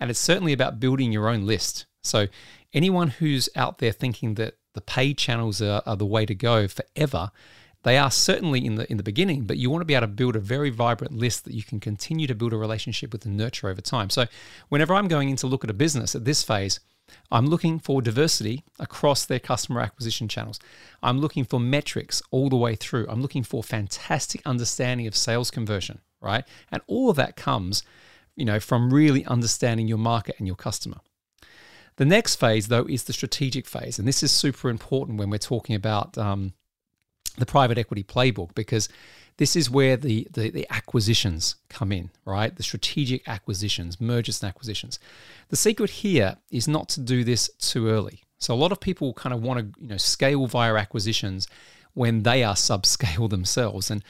and 0.00 0.11
it's 0.11 0.18
certainly 0.18 0.52
about 0.52 0.80
building 0.80 1.12
your 1.12 1.28
own 1.28 1.47
list. 1.47 1.87
So 2.02 2.26
anyone 2.74 3.08
who's 3.08 3.48
out 3.56 3.78
there 3.78 3.92
thinking 3.92 4.34
that 4.34 4.58
the 4.74 4.80
paid 4.80 5.16
channels 5.16 5.62
are, 5.62 5.82
are 5.86 5.96
the 5.96 6.04
way 6.04 6.26
to 6.26 6.34
go 6.34 6.68
forever, 6.68 7.30
they 7.84 7.96
are 7.96 8.10
certainly 8.10 8.64
in 8.64 8.74
the 8.74 8.90
in 8.90 8.96
the 8.96 9.02
beginning, 9.02 9.44
but 9.44 9.58
you 9.58 9.70
want 9.70 9.82
to 9.82 9.86
be 9.86 9.94
able 9.94 10.06
to 10.06 10.08
build 10.08 10.36
a 10.36 10.40
very 10.40 10.70
vibrant 10.70 11.14
list 11.14 11.44
that 11.44 11.54
you 11.54 11.62
can 11.62 11.80
continue 11.80 12.26
to 12.26 12.34
build 12.34 12.52
a 12.52 12.56
relationship 12.56 13.12
with 13.12 13.24
and 13.24 13.36
nurture 13.36 13.68
over 13.68 13.80
time. 13.80 14.10
So 14.10 14.26
whenever 14.70 14.94
I'm 14.94 15.08
going 15.08 15.28
in 15.28 15.36
to 15.36 15.46
look 15.46 15.64
at 15.64 15.70
a 15.70 15.74
business 15.74 16.14
at 16.14 16.24
this 16.24 16.42
phase, 16.42 16.80
I'm 17.30 17.46
looking 17.46 17.78
for 17.78 18.00
diversity 18.00 18.64
across 18.78 19.26
their 19.26 19.38
customer 19.38 19.80
acquisition 19.80 20.28
channels. 20.28 20.58
I'm 21.02 21.20
looking 21.20 21.44
for 21.44 21.60
metrics 21.60 22.22
all 22.30 22.48
the 22.48 22.56
way 22.56 22.74
through. 22.74 23.06
I'm 23.08 23.20
looking 23.20 23.42
for 23.42 23.62
fantastic 23.62 24.40
understanding 24.46 25.06
of 25.06 25.14
sales 25.14 25.50
conversion, 25.50 26.00
right? 26.22 26.44
And 26.72 26.82
all 26.86 27.10
of 27.10 27.16
that 27.16 27.36
comes, 27.36 27.82
you 28.34 28.46
know, 28.46 28.58
from 28.58 28.92
really 28.92 29.26
understanding 29.26 29.86
your 29.86 29.98
market 29.98 30.36
and 30.38 30.46
your 30.46 30.56
customer. 30.56 31.00
The 31.96 32.04
next 32.04 32.36
phase, 32.36 32.68
though, 32.68 32.86
is 32.86 33.04
the 33.04 33.12
strategic 33.12 33.66
phase. 33.66 33.98
And 33.98 34.08
this 34.08 34.22
is 34.22 34.32
super 34.32 34.68
important 34.68 35.18
when 35.18 35.30
we're 35.30 35.38
talking 35.38 35.76
about 35.76 36.18
um, 36.18 36.52
the 37.38 37.46
private 37.46 37.78
equity 37.78 38.02
playbook 38.02 38.54
because 38.54 38.88
this 39.36 39.56
is 39.56 39.68
where 39.68 39.96
the, 39.96 40.28
the, 40.32 40.50
the, 40.50 40.66
acquisitions 40.70 41.56
come 41.68 41.90
in, 41.90 42.10
right? 42.24 42.54
The 42.54 42.62
strategic 42.62 43.28
acquisitions, 43.28 44.00
mergers 44.00 44.42
and 44.42 44.48
acquisitions. 44.48 45.00
The 45.48 45.56
secret 45.56 45.90
here 45.90 46.36
is 46.50 46.68
not 46.68 46.88
to 46.90 47.00
do 47.00 47.24
this 47.24 47.48
too 47.58 47.88
early. 47.88 48.22
So 48.38 48.54
a 48.54 48.56
lot 48.56 48.72
of 48.72 48.80
people 48.80 49.12
kind 49.14 49.34
of 49.34 49.42
want 49.42 49.60
to, 49.60 49.80
you 49.80 49.88
know, 49.88 49.96
scale 49.96 50.46
via 50.46 50.74
acquisitions 50.74 51.48
when 51.94 52.22
they 52.22 52.44
are 52.44 52.54
subscale 52.54 53.28
themselves. 53.36 53.90
And 53.90 54.04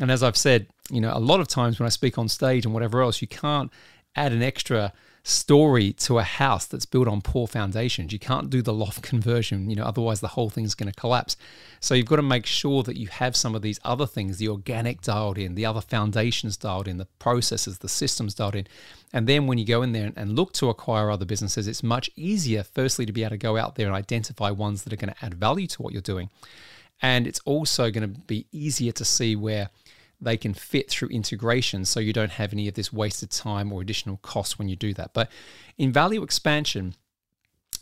and 0.00 0.10
as 0.10 0.22
I've 0.22 0.38
said, 0.38 0.68
you 0.90 1.02
know, 1.02 1.12
a 1.14 1.20
lot 1.20 1.40
of 1.40 1.48
times 1.48 1.78
when 1.78 1.86
I 1.86 1.90
speak 1.90 2.16
on 2.16 2.26
stage 2.26 2.64
and 2.64 2.72
whatever 2.72 3.02
else, 3.02 3.20
you 3.20 3.28
can't 3.28 3.70
add 4.16 4.32
an 4.32 4.42
extra 4.42 4.92
story 5.24 5.92
to 5.92 6.18
a 6.18 6.22
house 6.24 6.66
that's 6.66 6.84
built 6.84 7.06
on 7.06 7.20
poor 7.20 7.46
foundations. 7.46 8.12
You 8.12 8.18
can't 8.18 8.50
do 8.50 8.60
the 8.60 8.72
loft 8.72 9.02
conversion, 9.02 9.70
you 9.70 9.76
know, 9.76 9.84
otherwise 9.84 10.20
the 10.20 10.28
whole 10.28 10.50
thing's 10.50 10.74
going 10.74 10.90
to 10.90 11.00
collapse. 11.00 11.36
So 11.78 11.94
you've 11.94 12.06
got 12.06 12.16
to 12.16 12.22
make 12.22 12.44
sure 12.44 12.82
that 12.82 12.96
you 12.96 13.06
have 13.06 13.36
some 13.36 13.54
of 13.54 13.62
these 13.62 13.78
other 13.84 14.06
things, 14.06 14.38
the 14.38 14.48
organic 14.48 15.00
dialed 15.00 15.38
in, 15.38 15.54
the 15.54 15.66
other 15.66 15.80
foundations 15.80 16.56
dialed 16.56 16.88
in, 16.88 16.98
the 16.98 17.06
processes, 17.18 17.78
the 17.78 17.88
systems 17.88 18.34
dialed 18.34 18.56
in. 18.56 18.66
And 19.12 19.28
then 19.28 19.46
when 19.46 19.58
you 19.58 19.64
go 19.64 19.82
in 19.82 19.92
there 19.92 20.12
and 20.16 20.34
look 20.34 20.52
to 20.54 20.70
acquire 20.70 21.10
other 21.10 21.24
businesses, 21.24 21.68
it's 21.68 21.82
much 21.82 22.10
easier, 22.16 22.64
firstly, 22.64 23.06
to 23.06 23.12
be 23.12 23.22
able 23.22 23.30
to 23.30 23.38
go 23.38 23.56
out 23.56 23.76
there 23.76 23.86
and 23.86 23.94
identify 23.94 24.50
ones 24.50 24.82
that 24.82 24.92
are 24.92 24.96
going 24.96 25.14
to 25.14 25.24
add 25.24 25.34
value 25.34 25.68
to 25.68 25.82
what 25.82 25.92
you're 25.92 26.02
doing. 26.02 26.30
And 27.00 27.26
it's 27.26 27.40
also 27.44 27.90
going 27.90 28.12
to 28.12 28.20
be 28.20 28.46
easier 28.52 28.92
to 28.92 29.04
see 29.04 29.36
where 29.36 29.70
they 30.22 30.36
can 30.36 30.54
fit 30.54 30.88
through 30.88 31.08
integration 31.08 31.84
so 31.84 32.00
you 32.00 32.12
don't 32.12 32.32
have 32.32 32.52
any 32.52 32.68
of 32.68 32.74
this 32.74 32.92
wasted 32.92 33.30
time 33.30 33.72
or 33.72 33.80
additional 33.80 34.18
costs 34.18 34.58
when 34.58 34.68
you 34.68 34.76
do 34.76 34.94
that. 34.94 35.12
But 35.12 35.30
in 35.76 35.92
value 35.92 36.22
expansion, 36.22 36.94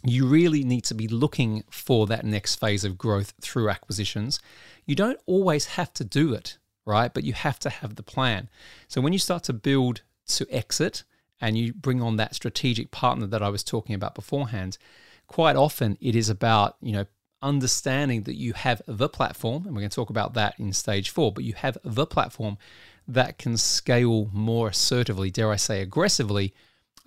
you 0.03 0.27
really 0.27 0.65
need 0.65 0.85
to 0.85 0.95
be 0.95 1.09
looking 1.09 1.65
for 1.71 2.07
that 2.07 2.25
next 2.25 2.57
phase 2.57 2.85
of 2.85 2.97
growth 2.97 3.35
through 3.41 3.69
acquisitions. 3.69 4.41
You 4.87 4.95
don't 4.95 5.21
always 5.27 5.67
have 5.67 5.93
to 5.95 6.05
do 6.05 6.33
it, 6.33 6.57
right? 6.87 7.13
But 7.13 7.25
you 7.25 7.35
have 7.35 7.59
to 7.61 7.71
have 7.71 7.97
the 7.97 8.03
plan. 8.03 8.49
So 8.89 9.01
when 9.01 9.13
you 9.13 9.19
start 9.19 9.45
to 9.45 9.53
build 9.53 10.03
to 10.29 10.47
exit 10.51 11.05
and 11.41 11.59
you 11.59 11.75
bring 11.75 12.03
on 12.03 12.17
that 12.17 12.35
strategic 12.35 12.91
partner 12.91 13.27
that 13.27 13.43
I 13.43 13.51
was 13.51 13.63
talking 13.63 13.95
about 13.95 14.15
beforehand, 14.15 14.79
quite 15.27 15.57
often 15.57 15.99
it 16.01 16.17
is 16.17 16.29
about, 16.29 16.77
you 16.81 16.93
know, 16.93 17.05
understanding 17.43 18.23
that 18.23 18.37
you 18.37 18.53
have 18.53 18.83
the 18.87 19.09
platform, 19.09 19.65
and 19.67 19.75
we're 19.75 19.81
going 19.81 19.91
to 19.91 19.95
talk 19.95 20.11
about 20.11 20.35
that 20.35 20.55
in 20.59 20.73
stage 20.73 21.11
four, 21.11 21.33
but 21.33 21.45
you 21.45 21.55
have 21.55 21.79
the 21.85 22.07
platform 22.07 22.59
that 23.07 23.39
can 23.39 23.57
scale 23.57 24.29
more 24.33 24.69
assertively, 24.69 25.31
dare 25.31 25.51
I 25.51 25.57
say 25.57 25.81
aggressively, 25.83 26.55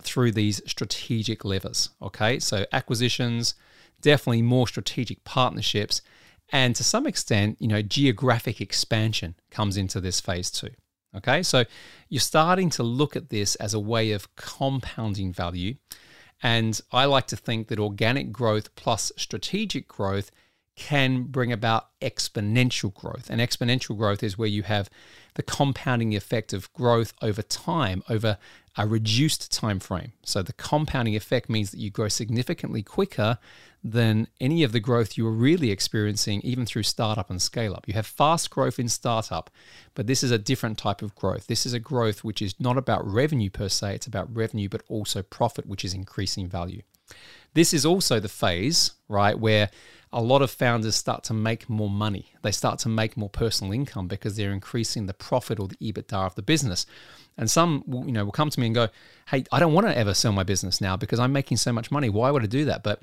through 0.02 0.32
these 0.32 0.62
strategic 0.66 1.46
levers. 1.46 1.90
Okay, 2.02 2.40
so 2.40 2.66
acquisitions, 2.72 3.56
definitely 4.02 4.42
more 4.42 4.68
strategic 4.68 5.24
partnerships, 5.24 6.02
and 6.52 6.76
to 6.76 6.84
some 6.84 7.08
extent, 7.08 7.58
you 7.60 7.68
know, 7.68 7.82
geographic 7.82 8.60
expansion 8.60 9.36
comes 9.50 9.78
into 9.78 10.02
this 10.02 10.20
phase 10.20 10.52
too. 10.52 10.70
Okay, 11.16 11.44
so 11.44 11.64
you're 12.10 12.20
starting 12.20 12.70
to 12.72 12.84
look 12.84 13.16
at 13.16 13.30
this 13.30 13.56
as 13.56 13.74
a 13.74 13.80
way 13.80 14.12
of 14.12 14.36
compounding 14.36 15.32
value 15.32 15.76
and 16.44 16.80
I 16.92 17.06
like 17.06 17.28
to 17.28 17.38
think 17.38 17.70
that 17.70 17.80
organic 17.80 18.34
growth 18.34 18.76
plus 18.76 19.14
strategic 19.16 19.88
growth 19.88 20.30
can 20.76 21.24
bring 21.24 21.52
about 21.52 21.88
exponential 22.02 22.94
growth. 22.94 23.30
And 23.30 23.40
exponential 23.40 23.96
growth 23.98 24.24
is 24.24 24.38
where 24.38 24.48
you 24.48 24.64
have 24.64 24.90
the 25.36 25.44
compounding 25.44 26.16
effect 26.16 26.52
of 26.52 26.72
growth 26.74 27.14
over 27.22 27.42
time, 27.42 28.04
over 28.10 28.38
a 28.76 28.88
reduced 28.88 29.52
time 29.52 29.80
frame. 29.80 30.14
So 30.24 30.42
the 30.42 30.54
compounding 30.54 31.16
effect 31.16 31.50
means 31.50 31.72
that 31.72 31.80
you 31.80 31.92
grow 31.92 32.08
significantly 32.08 32.82
quicker 32.82 33.38
than 33.84 34.28
any 34.40 34.64
of 34.64 34.72
the 34.72 34.80
growth 34.80 35.18
you 35.18 35.26
were 35.26 35.32
really 35.32 35.70
experiencing, 35.70 36.42
even 36.42 36.66
through 36.66 36.84
startup 36.84 37.30
and 37.30 37.42
scale 37.42 37.74
up. 37.74 37.88
You 37.88 37.94
have 37.94 38.08
fast 38.08 38.50
growth 38.50 38.80
in 38.80 38.88
startup, 38.88 39.50
but 39.94 40.08
this 40.08 40.24
is 40.24 40.32
a 40.32 40.38
different 40.38 40.78
type 40.78 41.02
of 41.02 41.14
growth. 41.16 41.48
This 41.48 41.66
is 41.66 41.74
a 41.74 41.80
growth 41.80 42.24
which 42.24 42.42
is 42.42 42.60
not 42.60 42.78
about 42.78 43.06
revenue 43.06 43.50
per 43.50 43.70
se, 43.70 43.96
it's 43.96 44.08
about 44.08 44.34
revenue, 44.34 44.70
but 44.70 44.84
also 44.88 45.22
profit, 45.22 45.66
which 45.66 45.86
is 45.86 45.94
increasing 45.94 46.48
value. 46.48 46.82
This 47.54 47.74
is 47.74 47.86
also 47.86 48.20
the 48.20 48.30
phase, 48.30 48.92
right, 49.08 49.38
where 49.38 49.70
a 50.12 50.22
lot 50.22 50.44
of 50.44 50.52
founders 50.52 50.96
start 50.96 51.24
to 51.26 51.34
make 51.34 51.70
more 51.70 51.90
money. 51.90 52.34
They 52.44 52.52
start 52.52 52.80
to 52.80 52.90
make 52.90 53.18
more 53.18 53.30
personal 53.30 53.74
income 53.74 54.08
because 54.08 54.38
they're 54.38 54.54
increasing 54.54 55.08
the 55.08 55.14
profit 55.14 55.60
or 55.60 55.68
the 55.68 55.78
EBITDA 55.78 56.14
of 56.14 56.36
the 56.36 56.44
business. 56.44 56.86
And 57.36 57.50
some, 57.50 57.84
you 57.88 58.12
know, 58.12 58.26
will 58.26 58.32
come 58.32 58.52
to 58.52 58.60
me 58.60 58.68
and 58.68 58.76
go, 58.76 58.90
"Hey, 59.28 59.44
I 59.52 59.60
don't 59.60 59.74
want 59.74 59.88
to 59.88 59.98
ever 59.98 60.14
sell 60.14 60.32
my 60.32 60.44
business 60.44 60.80
now 60.80 60.96
because 60.96 61.20
I'm 61.20 61.34
making 61.34 61.58
so 61.58 61.74
much 61.74 61.90
money. 61.90 62.10
Why 62.10 62.30
would 62.30 62.44
I 62.44 62.48
do 62.48 62.64
that?" 62.66 62.84
But 62.84 63.02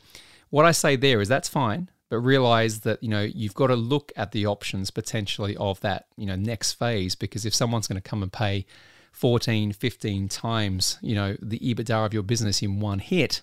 what 0.51 0.65
I 0.65 0.71
say 0.71 0.95
there 0.95 1.21
is 1.21 1.29
that's 1.29 1.49
fine, 1.49 1.91
but 2.11 2.19
realize 2.19 2.81
that 2.81 3.03
you 3.03 3.09
know 3.09 3.23
you've 3.23 3.55
got 3.55 3.69
to 3.69 3.77
look 3.77 4.13
at 4.17 4.31
the 4.31 4.47
options 4.47 4.91
potentially 4.91 5.57
of 5.57 5.81
that 5.81 6.07
you 6.17 6.27
know 6.27 6.37
next 6.37 6.75
phase 6.75 7.15
because 7.17 7.45
if 7.45 7.55
someone's 7.55 7.89
going 7.89 8.01
to 8.01 8.09
come 8.09 8.23
and 8.23 8.33
pay 8.33 8.67
14, 9.13 9.73
15 9.73 10.29
times 10.29 10.99
you 11.03 11.17
know 11.17 11.37
the 11.43 11.59
EBITDA 11.59 12.07
of 12.07 12.15
your 12.15 12.23
business 12.23 12.63
in 12.63 12.79
one 12.79 13.01
hit, 13.01 13.43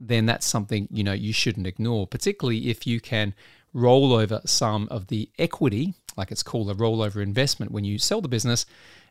then 0.00 0.26
that's 0.26 0.46
something 0.46 0.88
you 0.90 1.04
know 1.04 1.12
you 1.12 1.32
shouldn't 1.32 1.66
ignore, 1.66 2.06
particularly 2.06 2.68
if 2.68 2.86
you 2.86 3.00
can 3.00 3.34
roll 3.72 4.12
over 4.12 4.40
some 4.44 4.88
of 4.90 5.08
the 5.08 5.28
equity, 5.38 5.94
like 6.16 6.30
it's 6.30 6.42
called 6.42 6.70
a 6.70 6.74
rollover 6.74 7.22
investment 7.22 7.72
when 7.72 7.84
you 7.84 7.98
sell 7.98 8.20
the 8.20 8.28
business, 8.28 8.66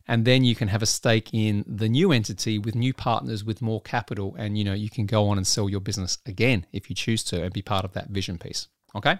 and 0.08 0.25
then 0.25 0.44
you 0.44 0.56
can 0.56 0.68
have 0.68 0.82
a 0.82 0.88
stake 0.88 1.34
in 1.34 1.63
the 1.68 1.89
new 1.89 2.12
entity 2.12 2.58
with 2.58 2.75
new 2.75 2.94
partners 2.94 3.44
with 3.44 3.62
more 3.62 3.82
capital 3.82 4.36
and 4.38 4.58
you 4.58 4.63
know 4.63 4.74
you 4.74 4.89
can 4.89 5.06
go 5.06 5.27
on 5.27 5.38
and 5.38 5.48
sell 5.48 5.70
your 5.70 5.80
business 5.80 6.18
again 6.25 6.65
if 6.72 6.89
you 6.89 6.96
choose 6.96 7.24
to 7.24 7.44
and 7.44 7.54
be 7.54 7.62
part 7.62 7.86
of 7.86 7.94
that 7.94 8.10
vision 8.10 8.38
piece. 8.38 8.68
Okay? 8.96 9.18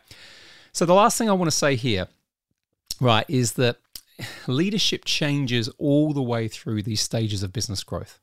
So 0.72 0.86
the 0.86 0.94
last 0.94 1.18
thing 1.18 1.30
I 1.30 1.34
want 1.34 1.50
to 1.50 1.58
say 1.58 1.76
here, 1.76 2.08
right, 3.00 3.26
is 3.28 3.54
that 3.54 3.78
leadership 4.48 5.06
changes 5.06 5.70
all 5.78 6.14
the 6.14 6.22
way 6.22 6.48
through 6.48 6.84
these 6.84 7.02
stages 7.02 7.44
of 7.44 7.54
business 7.54 7.84
growth. 7.84 8.20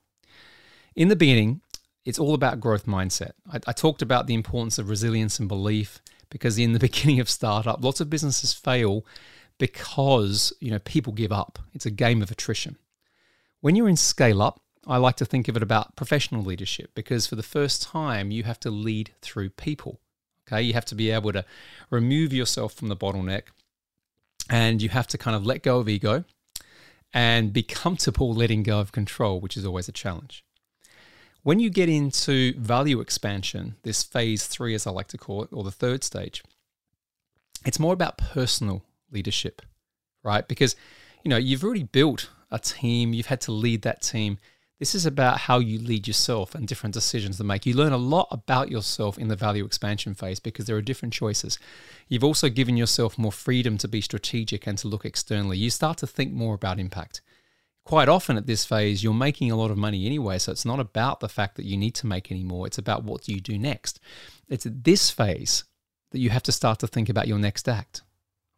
In 0.94 1.08
the 1.08 1.16
beginning, 1.16 1.61
it's 2.04 2.18
all 2.18 2.35
about 2.35 2.61
growth 2.61 2.87
mindset. 2.87 3.32
I, 3.50 3.61
I, 3.66 3.73
talked 3.73 4.02
about 4.02 4.26
the 4.26 4.35
importance 4.35 4.78
of 4.78 4.88
resilience 4.88 5.38
and 5.38 5.49
belief 5.49 6.00
because 6.30 6.59
in 6.59 6.73
the 6.73 6.78
beginning 6.88 7.21
of 7.21 7.30
startup, 7.30 7.82
lots 7.82 8.00
of 8.00 8.11
businesses 8.11 8.52
fail 8.52 9.04
because 9.59 10.52
you 10.61 10.71
know 10.71 10.78
people 10.80 11.12
give 11.12 11.32
up. 11.32 11.59
It's 11.75 11.87
a 11.87 11.90
game 11.90 12.23
of 12.23 12.30
attrition. 12.30 12.76
When 13.61 13.76
you're 13.76 13.88
in 13.88 13.97
scale 13.97 14.42
up, 14.42 14.61
I 14.87 14.97
like 14.97 15.16
to 15.16 15.25
think 15.25 15.47
of 15.47 15.56
it 15.56 15.62
about 15.62 15.94
professional 15.94 16.42
leadership 16.42 16.90
because 16.94 17.26
for 17.26 17.37
the 17.37 17.42
first 17.42 17.82
time 17.82 18.30
you 18.30 18.42
have 18.42 18.59
to 18.61 18.71
lead 18.71 19.12
through 19.21 19.50
people. 19.50 20.00
Okay, 20.49 20.62
you 20.62 20.73
have 20.73 20.85
to 20.87 20.97
be 20.97 21.11
able 21.11 21.32
to 21.32 21.44
remove 21.90 22.32
yourself 22.32 22.75
from 22.75 22.88
the 22.88 22.97
bottleneck 22.97 23.42
and 24.50 24.82
you 24.82 24.88
have 24.88 25.06
to 25.09 25.18
kind 25.18 25.37
of 25.37 25.47
let 25.47 25.62
go 25.62 25.78
of 25.78 25.88
ego 25.88 26.25
and 27.14 27.52
be 27.52 27.62
comfortable 27.62 28.35
letting 28.35 28.62
go 28.64 28.80
of 28.80 28.90
control, 28.90 29.40
which 29.40 29.56
is 29.56 29.64
always 29.64 29.88
a 29.88 29.92
challenge. 29.92 30.44
When 31.42 31.58
you 31.58 31.70
get 31.70 31.88
into 31.88 32.54
value 32.54 33.00
expansion, 33.00 33.75
this 33.82 34.04
phase 34.04 34.46
three, 34.46 34.75
as 34.75 34.87
I 34.87 34.92
like 34.92 35.08
to 35.08 35.18
call 35.18 35.42
it, 35.42 35.49
or 35.52 35.64
the 35.64 35.72
third 35.72 36.04
stage, 36.04 36.44
it's 37.66 37.80
more 37.80 37.92
about 37.92 38.16
personal 38.16 38.84
leadership, 39.11 39.61
right? 40.22 40.46
Because, 40.46 40.76
you 41.25 41.28
know, 41.28 41.37
you've 41.37 41.64
already 41.64 41.82
built 41.82 42.30
a 42.52 42.61
team, 42.61 43.12
you've 43.12 43.26
had 43.26 43.40
to 43.42 43.52
lead 43.52 43.82
that 43.82 44.02
team. 44.02 44.38
This 44.78 44.94
is 44.94 45.04
about 45.04 45.38
how 45.38 45.58
you 45.58 45.80
lead 45.80 46.06
yourself 46.06 46.54
and 46.54 46.66
different 46.66 46.94
decisions 46.94 47.38
to 47.38 47.44
make. 47.44 47.66
You 47.66 47.75
learn 47.75 47.92
a 47.92 47.96
lot 47.96 48.28
about 48.30 48.70
yourself 48.70 49.18
in 49.18 49.28
the 49.28 49.37
value 49.37 49.64
expansion 49.64 50.14
phase 50.14 50.38
because 50.38 50.66
there 50.66 50.76
are 50.76 50.82
different 50.82 51.14
choices. 51.14 51.58
You've 52.08 52.25
also 52.25 52.49
given 52.49 52.76
yourself 52.76 53.18
more 53.18 53.32
freedom 53.32 53.78
to 53.78 53.88
be 53.88 54.00
strategic 54.00 54.66
and 54.66 54.78
to 54.78 54.88
look 54.88 55.04
externally. 55.04 55.58
You 55.58 55.70
start 55.70 55.99
to 55.99 56.06
think 56.06 56.32
more 56.32 56.54
about 56.54 56.78
impact 56.78 57.20
quite 57.84 58.08
often 58.08 58.36
at 58.36 58.46
this 58.46 58.64
phase, 58.64 59.02
you're 59.02 59.14
making 59.14 59.50
a 59.50 59.56
lot 59.56 59.70
of 59.70 59.76
money 59.76 60.06
anyway. 60.06 60.38
So 60.38 60.52
it's 60.52 60.64
not 60.64 60.80
about 60.80 61.20
the 61.20 61.28
fact 61.28 61.56
that 61.56 61.64
you 61.64 61.76
need 61.76 61.94
to 61.96 62.06
make 62.06 62.30
any 62.30 62.44
more. 62.44 62.66
It's 62.66 62.78
about 62.78 63.04
what 63.04 63.22
do 63.22 63.32
you 63.32 63.40
do 63.40 63.58
next. 63.58 64.00
It's 64.48 64.66
at 64.66 64.84
this 64.84 65.10
phase 65.10 65.64
that 66.12 66.20
you 66.20 66.30
have 66.30 66.42
to 66.44 66.52
start 66.52 66.78
to 66.80 66.86
think 66.86 67.08
about 67.08 67.28
your 67.28 67.38
next 67.38 67.68
act. 67.68 68.02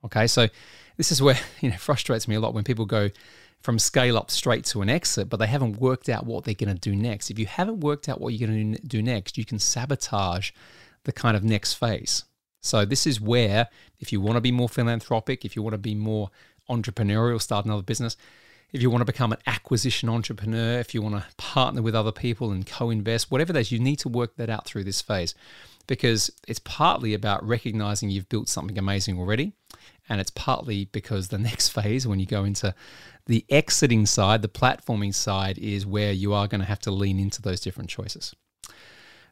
Okay, 0.05 0.27
so 0.27 0.49
this 0.97 1.11
is 1.11 1.23
where 1.23 1.39
you 1.61 1.71
know 1.71 1.77
frustrates 1.77 2.29
me 2.29 2.35
a 2.35 2.41
lot 2.41 2.55
when 2.55 2.65
people 2.65 2.87
go 2.87 3.11
from 3.61 3.79
scale 3.79 4.19
up 4.19 4.31
straight 4.31 4.65
to 4.67 4.83
an 4.83 4.91
exit, 4.91 5.31
but 5.31 5.39
they 5.39 5.47
haven't 5.47 5.81
worked 5.81 6.11
out 6.11 6.27
what 6.27 6.45
they're 6.45 6.53
going 6.53 6.75
to 6.75 6.79
do 6.79 6.95
next. 6.95 7.31
If 7.31 7.39
you 7.39 7.47
haven't 7.47 7.81
worked 7.81 8.11
out 8.11 8.21
what 8.21 8.35
you're 8.35 8.47
going 8.47 8.75
to 8.75 8.87
do 8.87 9.03
next, 9.03 9.39
you 9.39 9.47
can 9.47 9.59
sabotage 9.59 10.51
the 11.05 11.13
kind 11.13 11.35
of 11.35 11.43
next 11.43 11.73
phase. 11.75 12.25
So 12.61 12.85
this 12.85 13.07
is 13.07 13.23
where, 13.23 13.69
if 14.01 14.13
you 14.13 14.21
want 14.21 14.37
to 14.37 14.43
be 14.43 14.53
more 14.53 14.69
philanthropic, 14.69 15.47
if 15.47 15.57
you 15.57 15.63
want 15.63 15.73
to 15.73 15.79
be 15.79 15.95
more 15.95 16.31
entrepreneurial, 16.69 17.41
start 17.41 17.65
another 17.65 17.83
business, 17.83 18.19
if 18.75 18.83
you 18.83 18.91
want 18.91 19.01
to 19.03 19.07
become 19.07 19.33
an 19.33 19.39
acquisition 19.47 20.09
entrepreneur, 20.09 20.81
if 20.81 20.95
you 20.95 21.01
want 21.01 21.15
to 21.15 21.25
partner 21.37 21.81
with 21.81 21.95
other 21.95 22.11
people 22.11 22.51
and 22.51 22.67
co 22.67 22.91
invest, 22.91 23.31
whatever 23.31 23.53
that 23.53 23.61
is, 23.61 23.73
you 23.73 23.79
need 23.79 24.01
to 24.01 24.09
work 24.09 24.35
that 24.37 24.51
out 24.51 24.67
through 24.67 24.83
this 24.83 25.01
phase 25.01 25.33
because 25.87 26.29
it's 26.49 26.59
partly 26.59 27.15
about 27.15 27.47
recognizing 27.47 28.11
you've 28.11 28.29
built 28.29 28.49
something 28.49 28.77
amazing 28.77 29.17
already. 29.17 29.53
And 30.09 30.21
it's 30.21 30.33
partly 30.33 30.87
because 30.87 31.29
the 31.29 31.39
next 31.51 31.69
phase, 31.69 32.05
when 32.05 32.19
you 32.19 32.27
go 32.27 32.43
into 32.43 32.75
the 33.27 33.47
exiting 33.49 34.07
side, 34.07 34.43
the 34.43 34.49
platforming 34.49 35.15
side, 35.15 35.57
is 35.57 35.87
where 35.87 36.11
you 36.11 36.35
are 36.35 36.49
going 36.49 36.61
to 36.61 36.67
have 36.67 36.81
to 36.81 36.91
lean 36.91 37.21
into 37.21 37.41
those 37.41 37.61
different 37.61 37.91
choices. 37.91 38.35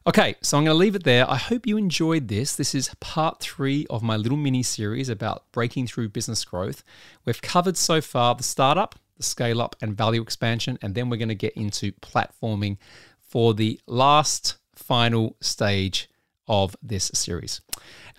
Okay, 0.07 0.35
so 0.41 0.57
I'm 0.57 0.63
going 0.63 0.75
to 0.75 0.79
leave 0.79 0.95
it 0.95 1.03
there. 1.03 1.29
I 1.29 1.37
hope 1.37 1.67
you 1.67 1.75
enjoyed 1.75 2.29
this. 2.29 2.55
This 2.55 2.73
is 2.73 2.93
part 3.01 3.39
three 3.41 3.87
of 3.89 4.03
my 4.03 4.15
little 4.15 4.37
mini 4.37 4.63
series 4.63 5.09
about 5.09 5.49
breaking 5.51 5.87
through 5.87 6.09
business 6.09 6.45
growth. 6.45 6.83
We've 7.25 7.41
covered 7.41 7.75
so 7.75 7.99
far 7.99 8.35
the 8.35 8.43
startup, 8.43 8.95
scale 9.23 9.61
up 9.61 9.75
and 9.81 9.97
value 9.97 10.21
expansion. 10.21 10.77
And 10.81 10.95
then 10.95 11.09
we're 11.09 11.17
going 11.17 11.29
to 11.29 11.35
get 11.35 11.53
into 11.53 11.91
platforming 11.93 12.77
for 13.21 13.53
the 13.53 13.79
last 13.87 14.57
final 14.75 15.35
stage 15.41 16.09
of 16.47 16.75
this 16.81 17.09
series. 17.13 17.61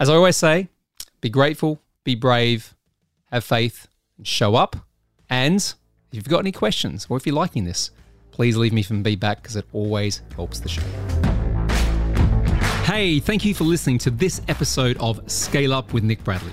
As 0.01 0.09
I 0.09 0.15
always 0.15 0.37
say, 0.37 0.69
be 1.21 1.31
grateful, 1.31 1.81
be 2.05 2.15
brave, 2.15 2.75
have 3.31 3.45
faith, 3.45 3.89
and 4.17 4.27
show 4.27 4.55
up. 4.55 4.77
And 5.31 5.57
if 6.11 6.17
you've 6.17 6.29
got 6.29 6.41
any 6.41 6.53
questions 6.53 7.07
or 7.09 7.17
if 7.17 7.27
you're 7.27 7.35
liking 7.35 7.65
this, 7.65 7.91
please 8.31 8.57
leave 8.57 8.73
me 8.73 8.83
some 8.83 9.03
feedback 9.05 9.43
because 9.43 9.57
it 9.57 9.65
always 9.73 10.23
helps 10.35 10.61
the 10.61 10.69
show. 10.69 10.83
Hey, 12.85 13.19
thank 13.19 13.45
you 13.45 13.55
for 13.55 13.65
listening 13.65 13.99
to 13.99 14.11
this 14.11 14.43
episode 14.49 14.97
of 14.99 15.21
Scale 15.31 15.73
Up 15.73 15.93
with 15.93 16.05
Nick 16.05 16.23
Bradley. 16.23 16.53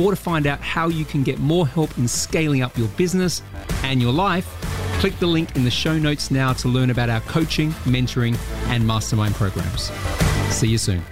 or 0.00 0.10
to 0.10 0.16
find 0.16 0.46
out 0.46 0.60
how 0.60 0.88
you 0.88 1.04
can 1.04 1.22
get 1.22 1.38
more 1.38 1.66
help 1.66 1.96
in 1.98 2.08
scaling 2.08 2.62
up 2.62 2.76
your 2.76 2.88
business 2.88 3.42
and 3.82 4.00
your 4.00 4.12
life, 4.12 4.46
Click 5.02 5.18
the 5.18 5.26
link 5.26 5.56
in 5.56 5.64
the 5.64 5.70
show 5.70 5.98
notes 5.98 6.30
now 6.30 6.52
to 6.52 6.68
learn 6.68 6.88
about 6.90 7.10
our 7.10 7.20
coaching, 7.22 7.72
mentoring, 7.82 8.38
and 8.68 8.86
mastermind 8.86 9.34
programs. 9.34 9.90
See 10.54 10.68
you 10.68 10.78
soon. 10.78 11.02